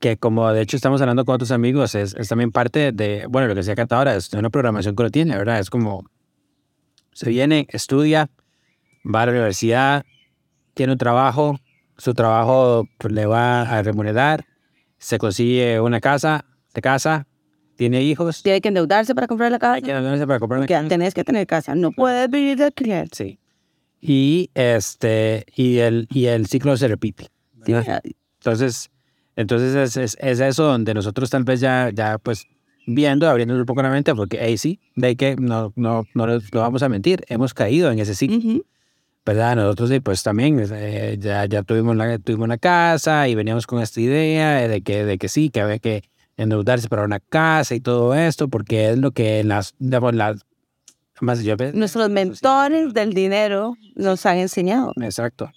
que 0.00 0.18
como 0.18 0.52
de 0.52 0.60
hecho 0.60 0.76
estamos 0.76 1.00
hablando 1.00 1.24
con 1.24 1.36
otros 1.36 1.50
amigos, 1.50 1.94
es, 1.94 2.14
es 2.14 2.28
también 2.28 2.52
parte 2.52 2.92
de, 2.92 3.26
bueno, 3.28 3.48
lo 3.48 3.54
que 3.54 3.60
decía 3.60 3.74
Cata 3.74 3.96
ahora, 3.96 4.16
es 4.16 4.32
una 4.34 4.50
programación 4.50 4.94
que 4.94 5.02
uno 5.02 5.10
tiene, 5.10 5.36
¿verdad? 5.38 5.60
Es 5.60 5.70
como, 5.70 6.04
se 7.12 7.30
viene, 7.30 7.66
estudia, 7.70 8.28
va 9.02 9.22
a 9.22 9.26
la 9.26 9.32
universidad, 9.32 10.04
tiene 10.74 10.92
un 10.92 10.98
trabajo, 10.98 11.58
su 11.98 12.14
trabajo 12.14 12.88
pues, 12.98 13.12
le 13.12 13.26
va 13.26 13.62
a 13.62 13.82
remunerar, 13.82 14.44
se 14.98 15.18
consigue 15.18 15.80
una 15.80 16.00
casa, 16.00 16.44
de 16.74 16.80
casa, 16.82 17.26
tiene 17.76 18.02
hijos. 18.02 18.42
Tiene 18.42 18.60
que 18.60 18.68
endeudarse 18.68 19.14
para 19.14 19.26
comprar 19.26 19.50
la 19.52 19.58
casa. 19.58 19.74
Hay 19.74 19.82
que 19.82 19.90
endeudarse 19.90 20.26
para 20.26 20.40
comprar 20.40 20.62
Que 20.62 20.74
casa. 20.74 20.88
tenés 20.88 21.14
que 21.14 21.24
tener 21.24 21.46
casa. 21.46 21.74
No 21.74 21.90
puedes 21.92 22.30
vivir 22.30 22.56
de 22.56 22.64
alquiler. 22.64 23.08
Sí. 23.12 23.38
Y 24.00 24.50
este, 24.54 25.44
y 25.54 25.78
el, 25.78 26.06
y 26.10 26.26
el 26.26 26.46
ciclo 26.46 26.76
se 26.76 26.88
repite. 26.88 27.28
Sí, 27.64 27.72
Entonces, 28.40 28.90
entonces 29.34 29.74
es, 29.74 29.96
es, 29.96 30.16
es 30.20 30.40
eso 30.40 30.64
donde 30.64 30.94
nosotros 30.94 31.28
tal 31.30 31.44
vez 31.44 31.60
ya, 31.60 31.90
ya 31.92 32.16
pues 32.18 32.46
viendo, 32.86 33.28
abriendo 33.28 33.54
un 33.54 33.64
poco 33.66 33.82
la 33.82 33.90
mente, 33.90 34.14
porque 34.14 34.40
ahí 34.40 34.56
sí, 34.56 34.80
de 34.94 35.16
que 35.16 35.36
no, 35.36 35.72
no, 35.76 36.04
no, 36.14 36.26
no 36.26 36.40
vamos 36.52 36.82
a 36.82 36.88
mentir, 36.88 37.24
hemos 37.28 37.52
caído 37.52 37.90
en 37.90 37.98
ese 37.98 38.14
ciclo. 38.14 38.38
¿Verdad? 39.26 39.56
Nosotros 39.56 39.90
sí, 39.90 39.98
pues 39.98 40.22
también 40.22 40.64
eh, 40.72 41.16
ya, 41.18 41.44
ya 41.46 41.64
tuvimos, 41.64 41.96
la, 41.96 42.16
tuvimos 42.20 42.44
una 42.44 42.58
casa 42.58 43.26
y 43.26 43.34
veníamos 43.34 43.66
con 43.66 43.82
esta 43.82 44.00
idea 44.00 44.68
de 44.68 44.82
que, 44.82 45.04
de 45.04 45.18
que 45.18 45.28
sí, 45.28 45.50
que 45.50 45.60
había 45.60 45.80
que 45.80 46.04
endeudarse 46.36 46.88
para 46.88 47.02
una 47.02 47.18
casa 47.18 47.74
y 47.74 47.80
todo 47.80 48.14
esto, 48.14 48.46
porque 48.46 48.90
es 48.90 48.98
lo 48.98 49.10
que 49.10 49.42
las, 49.42 49.74
las 49.80 50.46
más 51.20 51.42
yo 51.42 51.56
Nuestros 51.74 52.08
mentores 52.08 52.94
del 52.94 53.14
dinero 53.14 53.76
nos 53.96 54.24
han 54.26 54.38
enseñado. 54.38 54.92
Exacto. 55.02 55.50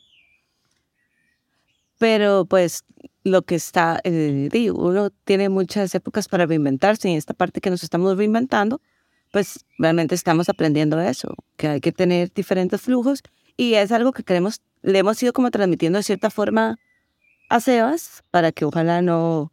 Pero 2.00 2.46
pues 2.46 2.86
lo 3.24 3.44
que 3.44 3.54
está, 3.56 4.00
eh, 4.04 4.72
uno 4.74 5.12
tiene 5.26 5.50
muchas 5.50 5.94
épocas 5.94 6.28
para 6.28 6.48
reinventarse 6.48 7.08
y 7.08 7.12
en 7.12 7.18
esta 7.20 7.36
parte 7.36 7.62
que 7.62 7.70
nos 7.70 7.84
estamos 7.84 8.18
reinventando, 8.18 8.82
pues 9.32 9.64
realmente 9.78 10.16
estamos 10.16 10.50
aprendiendo 10.50 11.00
eso, 11.00 11.36
que 11.56 11.68
hay 11.68 11.82
que 11.82 11.92
tener 11.92 12.34
diferentes 12.34 12.82
flujos 12.82 13.22
y 13.60 13.74
es 13.74 13.92
algo 13.92 14.14
que 14.14 14.24
queremos, 14.24 14.62
le 14.84 15.00
hemos 15.00 15.22
ido 15.22 15.34
como 15.34 15.52
transmitiendo 15.52 15.98
de 16.00 16.04
cierta 16.04 16.30
forma 16.30 16.78
a 17.50 17.60
Sebas 17.60 18.24
para 18.32 18.54
que 18.54 18.64
ojalá 18.64 19.02
no, 19.02 19.52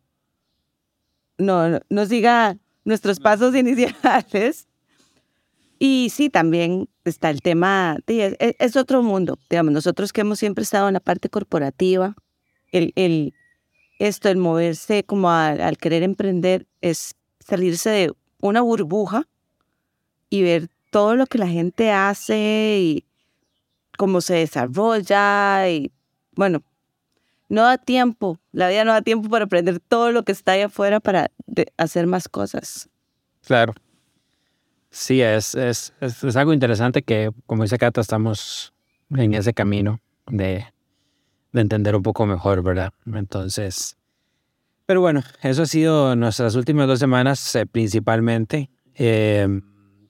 no, 1.38 1.68
no- 1.68 1.80
nos 1.90 2.08
diga 2.08 2.56
nuestros 2.84 3.18
pasos 3.18 3.52
iniciales. 3.56 4.68
Y 5.80 6.12
sí, 6.14 6.30
también 6.30 6.88
está 7.04 7.30
el 7.30 7.42
tema, 7.42 7.98
es, 8.06 8.76
otro 8.76 9.02
mundo, 9.02 9.40
digamos, 9.50 9.72
nosotros 9.72 10.12
que 10.12 10.20
hemos 10.20 10.38
siempre 10.38 10.62
estado 10.62 10.86
en 10.86 10.94
la 10.94 11.00
parte 11.00 11.28
corporativa, 11.28 12.14
el, 12.70 12.92
el, 12.94 13.34
esto, 13.98 14.28
el 14.28 14.36
moverse 14.36 15.02
como 15.02 15.32
al, 15.32 15.60
al 15.60 15.78
querer 15.78 16.04
emprender, 16.04 16.68
es 16.80 17.16
salirse 17.40 17.90
de 17.90 18.12
una 18.40 18.60
burbuja 18.60 19.26
y 20.30 20.42
ver 20.42 20.68
todo 20.90 21.16
lo 21.16 21.26
que 21.26 21.38
la 21.38 21.48
gente 21.48 21.90
hace 21.90 22.78
y 22.80 23.04
cómo 23.96 24.20
se 24.20 24.34
desarrolla 24.34 25.68
y 25.68 25.92
bueno, 26.34 26.62
no 27.48 27.62
da 27.62 27.78
tiempo, 27.78 28.38
la 28.52 28.68
vida 28.68 28.84
no 28.84 28.92
da 28.92 29.02
tiempo 29.02 29.28
para 29.28 29.44
aprender 29.44 29.80
todo 29.80 30.12
lo 30.12 30.24
que 30.24 30.32
está 30.32 30.52
ahí 30.52 30.62
afuera 30.62 31.00
para 31.00 31.30
hacer 31.76 32.06
más 32.06 32.28
cosas. 32.28 32.88
Claro. 33.44 33.74
Sí, 34.90 35.20
es, 35.20 35.54
es, 35.54 35.92
es, 36.00 36.24
es 36.24 36.36
algo 36.36 36.52
interesante 36.52 37.02
que, 37.02 37.30
como 37.46 37.62
dice 37.62 37.78
Cata, 37.78 38.00
estamos 38.00 38.72
en 39.10 39.34
ese 39.34 39.52
camino 39.52 40.00
de, 40.26 40.64
de 41.52 41.60
entender 41.60 41.94
un 41.94 42.02
poco 42.02 42.26
mejor, 42.26 42.62
¿verdad? 42.62 42.92
Entonces, 43.06 43.96
pero 44.86 45.00
bueno, 45.00 45.22
eso 45.42 45.62
ha 45.62 45.66
sido 45.66 46.14
nuestras 46.14 46.54
últimas 46.54 46.86
dos 46.86 47.00
semanas 47.00 47.54
eh, 47.56 47.66
principalmente. 47.66 48.70
Eh, 48.94 49.60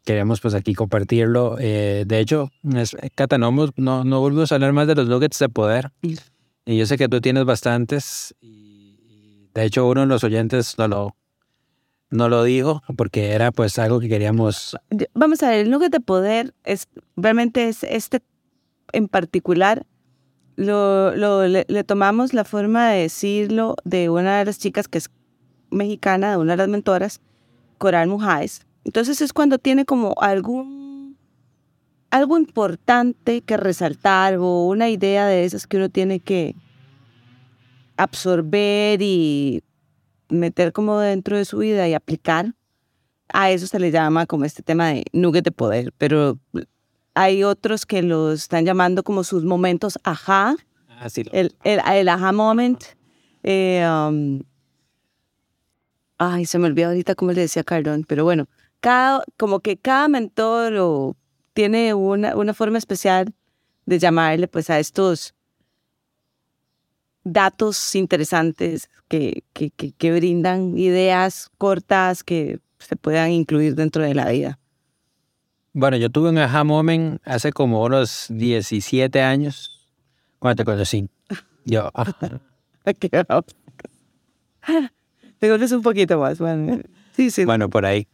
queremos 0.07 0.41
pues 0.41 0.55
aquí 0.55 0.73
compartirlo. 0.73 1.57
Eh, 1.59 2.05
de 2.07 2.21
hecho, 2.21 2.51
es- 2.75 2.97
Cata, 3.15 3.37
no, 3.37 3.51
no, 3.77 4.21
volvimos 4.21 4.53
a 4.53 4.55
hablar 4.55 4.73
más 4.73 4.87
de 4.87 4.95
los 4.95 5.09
nuggets 5.09 5.39
de 5.41 5.49
poder. 5.51 5.91
Y 6.65 6.79
yo 6.79 6.87
sé 6.87 6.97
que 6.97 7.09
tú 7.09 7.21
tienes 7.21 7.45
bastantes. 7.45 8.35
De 8.41 9.65
hecho, 9.65 9.87
uno 9.89 10.03
de 10.03 10.07
los 10.07 10.23
oyentes 10.25 10.77
no 10.79 10.87
lo, 10.89 11.17
no 12.11 12.29
lo 12.29 12.45
dijo 12.45 12.83
porque 12.97 13.31
era 13.33 13.51
pues 13.53 13.79
algo 13.79 14.01
que 14.01 14.09
queríamos 14.09 14.77
Vamos 15.15 15.43
a 15.43 15.51
ver, 15.51 15.61
el 15.61 15.71
nugget 15.71 15.91
de 15.93 16.01
poder 16.01 16.55
es 16.65 16.89
realmente 17.17 17.69
es 17.69 17.83
este 17.83 18.23
en 18.93 19.09
particular. 19.09 19.87
Lo, 20.57 21.15
lo- 21.17 21.47
le, 21.47 21.65
le 21.69 21.85
tomamos 21.85 22.33
la 22.33 22.45
forma 22.45 22.91
de 22.91 23.03
decirlo 23.03 23.77
de 23.85 24.09
una 24.09 24.39
de 24.39 24.45
las 24.47 24.59
chicas 24.59 24.89
que 24.89 24.99
es 24.99 25.11
mexicana, 25.71 26.31
de 26.31 26.37
una 26.37 26.53
de 26.53 26.57
las 26.59 26.69
mentoras, 26.69 27.21
Coral 27.79 28.09
Mujáez. 28.09 28.66
Entonces 28.87 29.21
es 29.21 29.33
cuando 29.33 29.59
tiene 29.59 29.85
como 29.85 30.15
algún 30.21 31.19
algo 32.11 32.39
importante 32.39 33.43
que 33.43 33.57
resaltar 33.57 34.37
o 34.39 34.67
una 34.69 34.89
idea 34.89 35.27
de 35.27 35.45
esas 35.45 35.67
que 35.67 35.77
uno 35.77 35.89
tiene 35.89 36.21
que 36.21 36.55
absorber 37.97 39.03
y 39.03 39.63
meter 40.29 40.73
como 40.73 40.99
dentro 41.01 41.37
de 41.37 41.45
su 41.45 41.59
vida 41.59 41.89
y 41.89 41.95
aplicar 41.95 42.55
a 43.33 43.51
eso 43.51 43.67
se 43.67 43.81
le 43.81 43.91
llama 43.91 44.25
como 44.27 44.45
este 44.45 44.63
tema 44.63 44.89
de 44.91 45.05
nugget 45.13 45.45
de 45.45 45.51
poder, 45.51 45.93
pero 45.99 46.39
hay 47.15 47.43
otros 47.43 47.87
que 47.87 48.03
lo 48.03 48.33
están 48.33 48.65
llamando 48.65 49.03
como 49.03 49.25
sus 49.25 49.45
momentos 49.45 49.99
ajá, 50.05 50.55
así 51.01 51.25
lo- 51.25 51.33
el, 51.33 51.57
el, 51.65 51.81
el 51.93 52.09
aha 52.09 52.31
moment. 52.31 52.83
eh, 53.43 53.85
um, 53.89 54.41
ay, 56.19 56.47
se 56.47 56.59
me 56.59 56.67
olvidó 56.67 56.89
ahorita 56.89 57.15
cómo 57.17 57.33
le 57.33 57.41
decía 57.43 57.65
Cardón, 57.65 58.05
pero 58.07 58.23
bueno, 58.25 58.47
cada, 58.87 59.25
como 59.37 59.59
que 59.59 59.77
cada 59.77 60.07
mentor 60.07 60.75
o 60.77 61.17
tiene 61.55 61.93
una, 61.93 62.37
una 62.37 62.55
forma 62.55 62.79
especial 62.79 63.35
de 63.85 63.99
llamarle 63.99 64.47
pues 64.47 64.71
a 64.71 64.79
estos 64.79 65.35
datos 67.25 67.97
interesantes 67.97 68.89
que, 69.09 69.43
que, 69.53 69.71
que, 69.71 69.91
que 69.91 70.13
brindan 70.13 70.79
ideas 70.79 71.51
cortas 71.59 72.23
que 72.23 72.61
se 72.79 72.95
puedan 72.95 73.33
incluir 73.33 73.75
dentro 73.75 74.05
de 74.05 74.15
la 74.15 74.31
vida. 74.31 74.61
Bueno, 75.73 75.97
yo 75.97 76.09
tuve 76.09 76.29
un 76.29 76.39
aha 76.39 76.63
moment 76.63 77.21
hace 77.25 77.51
como 77.51 77.83
unos 77.83 78.27
17 78.29 79.21
años 79.21 79.85
cuando 80.39 80.63
te 80.63 80.65
conocí. 80.65 81.11
Yo, 81.65 81.91
ah, 81.93 82.07
Qué 83.01 83.09
bravo. 83.09 83.45
Te 85.41 85.49
conoces 85.49 85.73
un 85.73 85.83
poquito 85.83 86.21
más, 86.21 86.39
bueno. 86.39 86.83
Sí, 87.17 87.33
sí. 87.33 87.45
bueno, 87.45 87.69
por 87.69 87.85
ahí. 87.85 88.07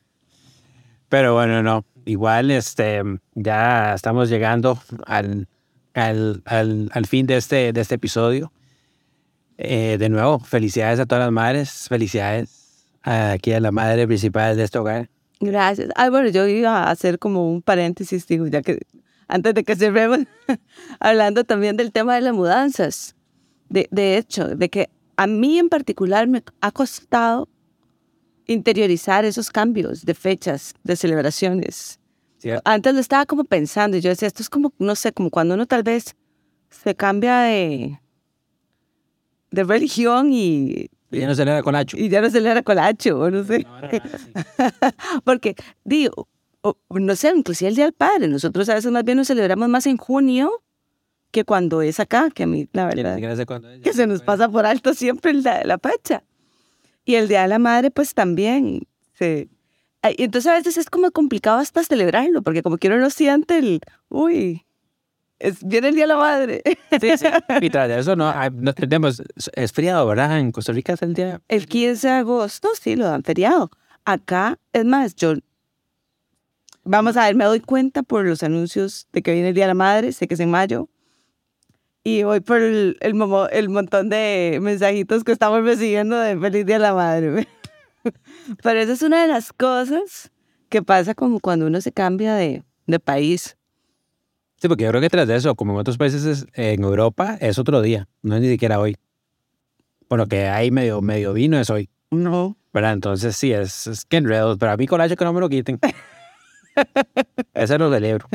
Pero 1.13 1.35
bueno, 1.35 1.63
no. 1.63 1.85
Igual 2.07 2.51
este, 2.51 3.03
ya 3.35 3.93
estamos 3.93 4.31
llegando 4.31 4.79
al, 5.05 5.47
al, 5.93 6.43
al, 6.47 6.89
al 6.91 7.07
fin 7.07 7.27
de 7.27 7.37
este, 7.37 7.75
de 7.75 7.83
este 7.83 7.97
episodio. 7.97 8.51
Eh, 9.59 9.99
de 9.99 10.09
nuevo, 10.09 10.39
felicidades 10.39 11.01
a 11.01 11.05
todas 11.05 11.25
las 11.25 11.31
madres. 11.31 11.87
Felicidades 11.91 12.87
aquí 13.03 13.53
a 13.53 13.61
la 13.61 13.73
madre 13.73 14.07
principal 14.07 14.57
de 14.57 14.65
este 14.65 14.79
hogar. 14.79 15.11
Gracias. 15.39 15.91
Ah, 15.97 16.09
bueno, 16.09 16.31
yo 16.31 16.47
iba 16.49 16.85
a 16.85 16.91
hacer 16.91 17.19
como 17.19 17.47
un 17.47 17.61
paréntesis, 17.61 18.27
digo, 18.27 18.47
ya 18.47 18.63
que 18.63 18.81
antes 19.29 19.53
de 19.53 19.65
que 19.65 19.77
cerremos, 19.77 20.21
hablando 20.99 21.45
también 21.45 21.77
del 21.77 21.93
tema 21.93 22.15
de 22.15 22.23
las 22.23 22.33
mudanzas. 22.33 23.17
De, 23.69 23.87
de 23.91 24.17
hecho, 24.17 24.49
de 24.49 24.71
que 24.71 24.89
a 25.19 25.27
mí 25.27 25.59
en 25.59 25.69
particular 25.69 26.27
me 26.27 26.43
ha 26.63 26.73
costado 26.73 27.51
interiorizar 28.47 29.25
esos 29.25 29.51
cambios 29.51 30.05
de 30.05 30.15
fechas, 30.15 30.75
de 30.83 30.97
celebraciones. 30.97 31.99
¿cierto? 32.39 32.63
Antes 32.65 32.95
lo 32.95 33.01
estaba 33.01 33.25
como 33.27 33.45
pensando 33.45 33.97
y 33.97 34.01
yo 34.01 34.11
decía, 34.11 34.29
esto 34.29 34.43
es 34.43 34.51
como, 34.51 34.73
no 34.79 34.95
sé, 34.97 35.13
como 35.13 35.31
cuando 35.31 35.55
uno 35.55 35.67
tal 35.67 35.83
vez 35.83 36.17
se 36.71 36.95
cambia 36.95 37.41
de, 37.43 38.01
de 39.51 39.65
religión 39.65 40.33
y, 40.33 40.89
Y 41.11 41.19
ya 41.21 41.27
no 41.27 41.35
se 41.35 41.45
le 41.45 41.51
da 41.53 41.63
con 41.63 41.75
Hacho. 41.77 41.97
y 41.97 42.09
ya 42.09 42.21
no 42.21 42.31
celebra 42.31 42.63
colacho, 42.63 43.19
o 43.21 43.31
no 43.31 43.45
sé. 43.45 43.61
No, 43.65 43.81
no, 43.81 43.89
no. 43.91 45.21
Porque, 45.25 45.55
digo, 45.85 46.29
o- 46.63 46.77
no 46.91 47.15
sé, 47.17 47.33
inclusive 47.37 47.69
el 47.69 47.77
Día 47.77 47.85
del 47.85 47.93
Padre, 47.95 48.29
nosotros 48.29 48.69
a 48.69 48.75
veces 48.75 48.91
más 48.91 49.05
bien 49.05 49.19
nos 49.19 49.27
celebramos 49.29 49.69
más 49.69 49.87
en 49.87 49.97
junio 49.99 50.63
que 51.31 51.45
cuando 51.45 51.81
es 51.83 51.99
acá, 52.01 52.29
que 52.35 52.43
a 52.43 52.47
mí, 52.47 52.69
la 52.73 52.87
verdad, 52.87 53.17
que 53.83 53.93
se 53.93 54.07
nos 54.07 54.21
pasa 54.23 54.49
por 54.51 54.67
alto 54.67 54.93
siempre 54.95 55.33
de 55.33 55.65
la 55.65 55.79
fecha. 55.79 56.23
Y 57.05 57.17
el 57.17 57.29
Día 57.29 57.43
de 57.43 57.49
la 57.49 57.59
Madre, 57.59 57.91
pues 57.91 58.15
también. 58.15 58.87
Ay, 59.21 60.15
Entonces 60.19 60.51
a 60.51 60.55
veces 60.55 60.77
es 60.77 60.91
como 60.91 61.11
complicado 61.11 61.59
hasta 61.59 61.85
celebrarlo, 61.85 62.43
porque 62.43 62.63
como 62.63 62.77
que 62.77 62.89
uno 62.89 62.99
no 62.99 63.11
siente 63.11 63.59
el, 63.59 63.81
uy, 64.09 64.65
es, 65.39 65.65
viene 65.65 65.89
el 65.89 65.95
Día 65.95 66.05
de 66.05 66.09
la 66.09 66.17
Madre. 66.17 66.63
Sí, 67.01 67.17
sí. 67.19 67.27
Y 67.61 67.71
tras 67.71 67.89
de 67.89 67.99
eso, 67.99 68.15
no, 68.17 68.29
ah, 68.29 68.51
no 68.53 68.73
tenemos, 68.73 69.23
es 69.55 69.73
feriado, 69.73 70.07
¿verdad? 70.07 70.39
En 70.39 70.53
Costa 70.53 70.73
Rica 70.73 70.93
es 70.93 71.03
el 71.03 71.15
día. 71.15 71.41
El 71.49 71.67
15 71.67 72.07
de 72.07 72.13
agosto, 72.13 72.69
sí, 72.81 72.97
lo 72.97 73.07
dan 73.07 73.25
feriado. 73.25 73.71
Acá, 74.05 74.59
es 74.73 74.85
más, 74.85 75.15
yo, 75.15 75.35
vamos 76.85 77.17
a 77.17 77.27
ver, 77.27 77.35
me 77.35 77.45
doy 77.45 77.61
cuenta 77.61 78.03
por 78.03 78.25
los 78.25 78.43
anuncios 78.43 79.09
de 79.13 79.23
que 79.23 79.33
viene 79.33 79.49
el 79.49 79.55
Día 79.55 79.65
de 79.65 79.69
la 79.69 79.75
Madre, 79.75 80.13
sé 80.13 80.29
que 80.29 80.35
es 80.35 80.41
en 80.41 80.51
mayo, 80.51 80.89
y 82.05 82.23
voy 82.25 82.41
por 82.41 82.61
el, 82.61 82.97
el, 83.01 83.15
momo- 83.15 83.49
el 83.51 83.69
montón 83.69 84.09
de 84.09 84.59
mensajitos 84.61 85.25
que 85.25 85.33
estamos 85.33 85.63
recibiendo 85.65 86.19
de 86.19 86.39
Feliz 86.39 86.67
Día 86.67 86.77
de 86.77 86.83
la 86.83 86.95
Madre. 86.95 87.49
Pero 88.63 88.81
esa 88.81 88.93
es 88.93 89.03
una 89.03 89.23
de 89.23 89.29
las 89.29 89.53
cosas 89.53 90.31
que 90.69 90.83
pasa 90.83 91.15
como 91.15 91.39
cuando 91.41 91.67
uno 91.67 91.81
se 91.81 91.93
cambia 91.93 92.35
de, 92.35 92.65
de 92.87 92.99
país. 93.01 93.57
Sí, 94.57 94.69
porque 94.69 94.85
yo 94.85 94.91
creo 94.91 95.01
que 95.01 95.09
tras 95.11 95.27
de 95.29 95.37
eso, 95.37 95.55
como 95.55 95.73
en 95.73 95.79
otros 95.79 95.99
países 95.99 96.25
es- 96.25 96.47
en 96.55 96.83
Europa, 96.83 97.37
es 97.41 97.59
otro 97.59 97.81
día, 97.83 98.09
no 98.23 98.37
es 98.37 98.43
ni 98.43 98.49
siquiera 98.49 98.81
hoy. 98.81 98.97
Bueno, 100.09 100.27
que 100.27 100.47
hay 100.49 100.71
medio, 100.71 101.01
medio 101.01 101.33
vino 101.33 101.59
es 101.59 101.71
hoy, 101.71 101.89
No. 102.11 102.57
¿verdad? 102.73 102.93
Entonces 102.93 103.35
sí, 103.37 103.53
es, 103.53 103.87
es 103.87 104.05
que 104.05 104.19
enredo, 104.19 104.59
pero 104.59 104.73
a 104.73 104.77
mí 104.77 104.87
colacho 104.87 105.17
que 105.17 105.25
no 105.25 105.33
me 105.33 105.41
lo 105.41 105.49
quiten. 105.49 105.79
Ese 107.55 107.79
lo 107.79 107.91
celebro. 107.93 108.27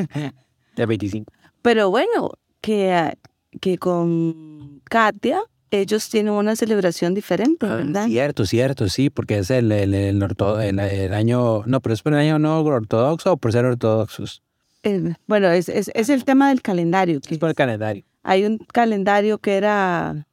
De 0.76 0.86
25. 0.86 1.32
Pero 1.62 1.90
bueno, 1.90 2.32
que, 2.62 2.94
ah, 2.94 3.14
que 3.62 3.78
con 3.78 4.82
Katia 4.86 5.42
ellos 5.72 6.10
tienen 6.10 6.34
una 6.34 6.56
celebración 6.56 7.14
diferente, 7.14 7.66
¿verdad? 7.68 8.08
Cierto, 8.08 8.46
cierto, 8.46 8.88
sí, 8.90 9.10
porque 9.10 9.40
es 9.40 9.50
el, 9.52 9.72
el, 9.72 9.94
el, 9.94 10.22
orto- 10.24 10.62
el- 10.62 10.80
el 10.80 11.14
año, 11.14 11.64
no, 11.66 11.82
pero 11.82 11.94
es 11.94 12.02
por 12.02 12.14
el 12.14 12.20
año 12.20 12.40
no 12.40 12.62
ortodoxo 12.62 13.34
o 13.34 13.38
por 13.38 13.52
ser 13.52 13.66
ortodoxos. 13.66 14.42
Eh, 14.84 15.14
bueno, 15.28 15.50
es, 15.50 15.68
es, 15.68 15.92
es 15.94 16.10
el 16.10 16.24
tema 16.24 16.50
del 16.50 16.62
calendario. 16.62 17.20
que 17.20 17.34
Es 17.34 17.40
por 17.40 17.50
el 17.50 17.56
calendario. 17.56 18.04
Hay 18.24 18.46
un 18.46 18.58
calendario 18.60 19.40
que 19.40 19.56
era... 19.58 20.26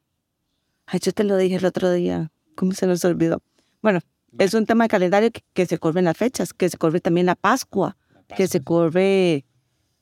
Ay, 0.87 1.01
yo 1.03 1.13
te 1.13 1.25
lo 1.25 1.37
dije 1.37 1.57
el 1.57 1.65
otro 1.65 1.91
día. 1.91 2.31
¿Cómo 2.55 2.73
se 2.73 2.87
nos 2.87 3.05
olvidó? 3.05 3.43
Bueno, 3.83 4.01
es 4.39 4.55
un 4.55 4.67
tema 4.67 4.85
de 4.85 4.89
calendario 4.89 5.31
que, 5.33 5.43
que 5.53 5.67
se 5.67 5.79
corren 5.79 6.05
las 6.05 6.17
fechas, 6.17 6.53
que 6.53 6.69
se 6.69 6.77
corre 6.77 7.01
también 7.01 7.27
la 7.27 7.35
Pascua, 7.35 7.97
que 8.37 8.47
se 8.47 8.61
corre, 8.63 9.45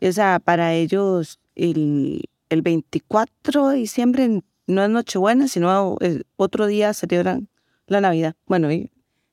o 0.01 0.13
sea, 0.13 0.39
para 0.41 0.75
ellos 0.75 1.39
el, 1.55 2.23
el 2.53 2.63
24 2.63 3.69
de 3.69 3.77
diciembre 3.77 4.43
no 4.67 4.85
es 4.85 4.91
Nochebuena, 4.91 5.49
sino 5.49 5.97
el 6.01 6.27
otro 6.37 6.67
día 6.67 6.93
celebran 6.95 7.49
la 7.87 8.01
Navidad. 8.01 8.35
Bueno, 8.47 8.71
y 8.73 8.91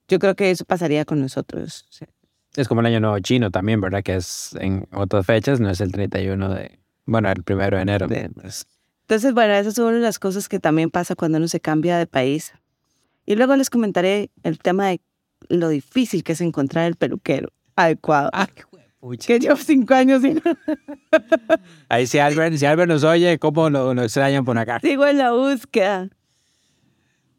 yo 0.07 0.19
creo 0.19 0.35
que 0.35 0.51
eso 0.51 0.65
pasaría 0.65 1.05
con 1.05 1.21
nosotros. 1.21 1.85
o 1.89 1.91
sea, 1.93 2.07
Es 2.55 2.67
como 2.67 2.81
el 2.81 2.87
año 2.87 2.99
nuevo 2.99 3.19
chino 3.19 3.51
también, 3.51 3.79
¿verdad? 3.81 4.03
Que 4.03 4.15
es 4.15 4.55
en 4.59 4.87
otras 4.93 5.25
fechas, 5.25 5.59
no 5.59 5.69
es 5.69 5.81
el 5.81 5.91
31 5.91 6.49
de, 6.53 6.79
bueno, 7.05 7.29
el 7.31 7.43
primero 7.43 7.77
de 7.77 7.83
enero. 7.83 8.07
De- 8.07 8.29
Entonces, 9.01 9.33
bueno, 9.33 9.53
esas 9.53 9.73
son 9.75 9.85
una 9.87 9.95
de 9.97 10.01
las 10.03 10.19
cosas 10.19 10.49
que 10.49 10.59
también 10.59 10.89
pasa 10.89 11.15
cuando 11.15 11.37
uno 11.37 11.47
se 11.47 11.59
cambia 11.59 11.97
de 11.97 12.07
país. 12.07 12.53
Y 13.25 13.35
luego 13.35 13.55
les 13.55 13.69
comentaré 13.69 14.31
el 14.43 14.57
tema 14.59 14.87
de 14.87 15.01
lo 15.47 15.69
difícil 15.69 16.23
que 16.23 16.31
es 16.33 16.41
encontrar 16.41 16.85
el 16.87 16.95
peluquero 16.95 17.49
adecuado. 17.75 18.29
Ah, 18.33 18.47
Que 19.25 19.39
llevo 19.39 19.55
cinco 19.55 19.93
años 19.93 20.23
y 20.25 20.33
no 20.33 20.41
Ahí 21.89 22.05
si 22.05 22.19
Albert, 22.19 22.57
si 22.57 22.65
Albert 22.65 22.89
nos 22.89 23.03
oye, 23.03 23.39
¿cómo 23.39 23.69
lo, 23.69 23.93
lo 23.93 24.03
extrañan 24.03 24.43
por 24.43 24.57
acá? 24.57 24.79
sigo 24.81 25.05
en 25.05 25.17
la 25.17 25.31
búsqueda. 25.31 26.09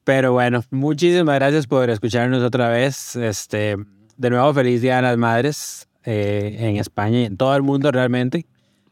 Pero 0.05 0.33
bueno, 0.33 0.65
muchísimas 0.71 1.35
gracias 1.37 1.67
por 1.67 1.91
escucharnos 1.91 2.43
otra 2.43 2.69
vez. 2.69 3.15
Este, 3.17 3.77
de 4.17 4.31
nuevo, 4.31 4.53
feliz 4.55 4.81
Día 4.81 4.97
de 4.97 5.03
las 5.03 5.19
Madres 5.19 5.89
eh, 6.05 6.57
en 6.59 6.77
España 6.77 7.21
y 7.21 7.25
en 7.27 7.37
todo 7.37 7.55
el 7.55 7.63
mundo 7.63 7.93
realmente. 7.93 8.47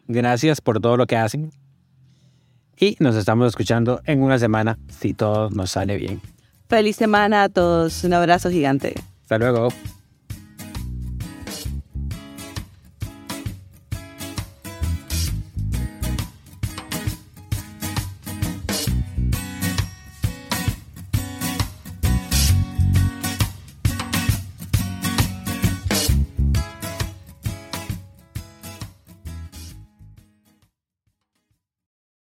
Gracias 0.06 0.60
por 0.60 0.80
todo 0.80 0.96
lo 0.96 1.06
que 1.06 1.16
hacen. 1.16 1.50
Y 2.78 2.96
nos 3.00 3.16
estamos 3.16 3.48
escuchando 3.48 4.00
en 4.04 4.22
una 4.22 4.38
semana, 4.38 4.78
si 4.88 5.14
todo 5.14 5.50
nos 5.50 5.72
sale 5.72 5.96
bien. 5.96 6.20
Feliz 6.68 6.96
semana 6.96 7.44
a 7.44 7.48
todos. 7.48 8.04
Un 8.04 8.12
abrazo 8.12 8.50
gigante. 8.50 8.94
Hasta 9.22 9.38
luego. 9.38 9.68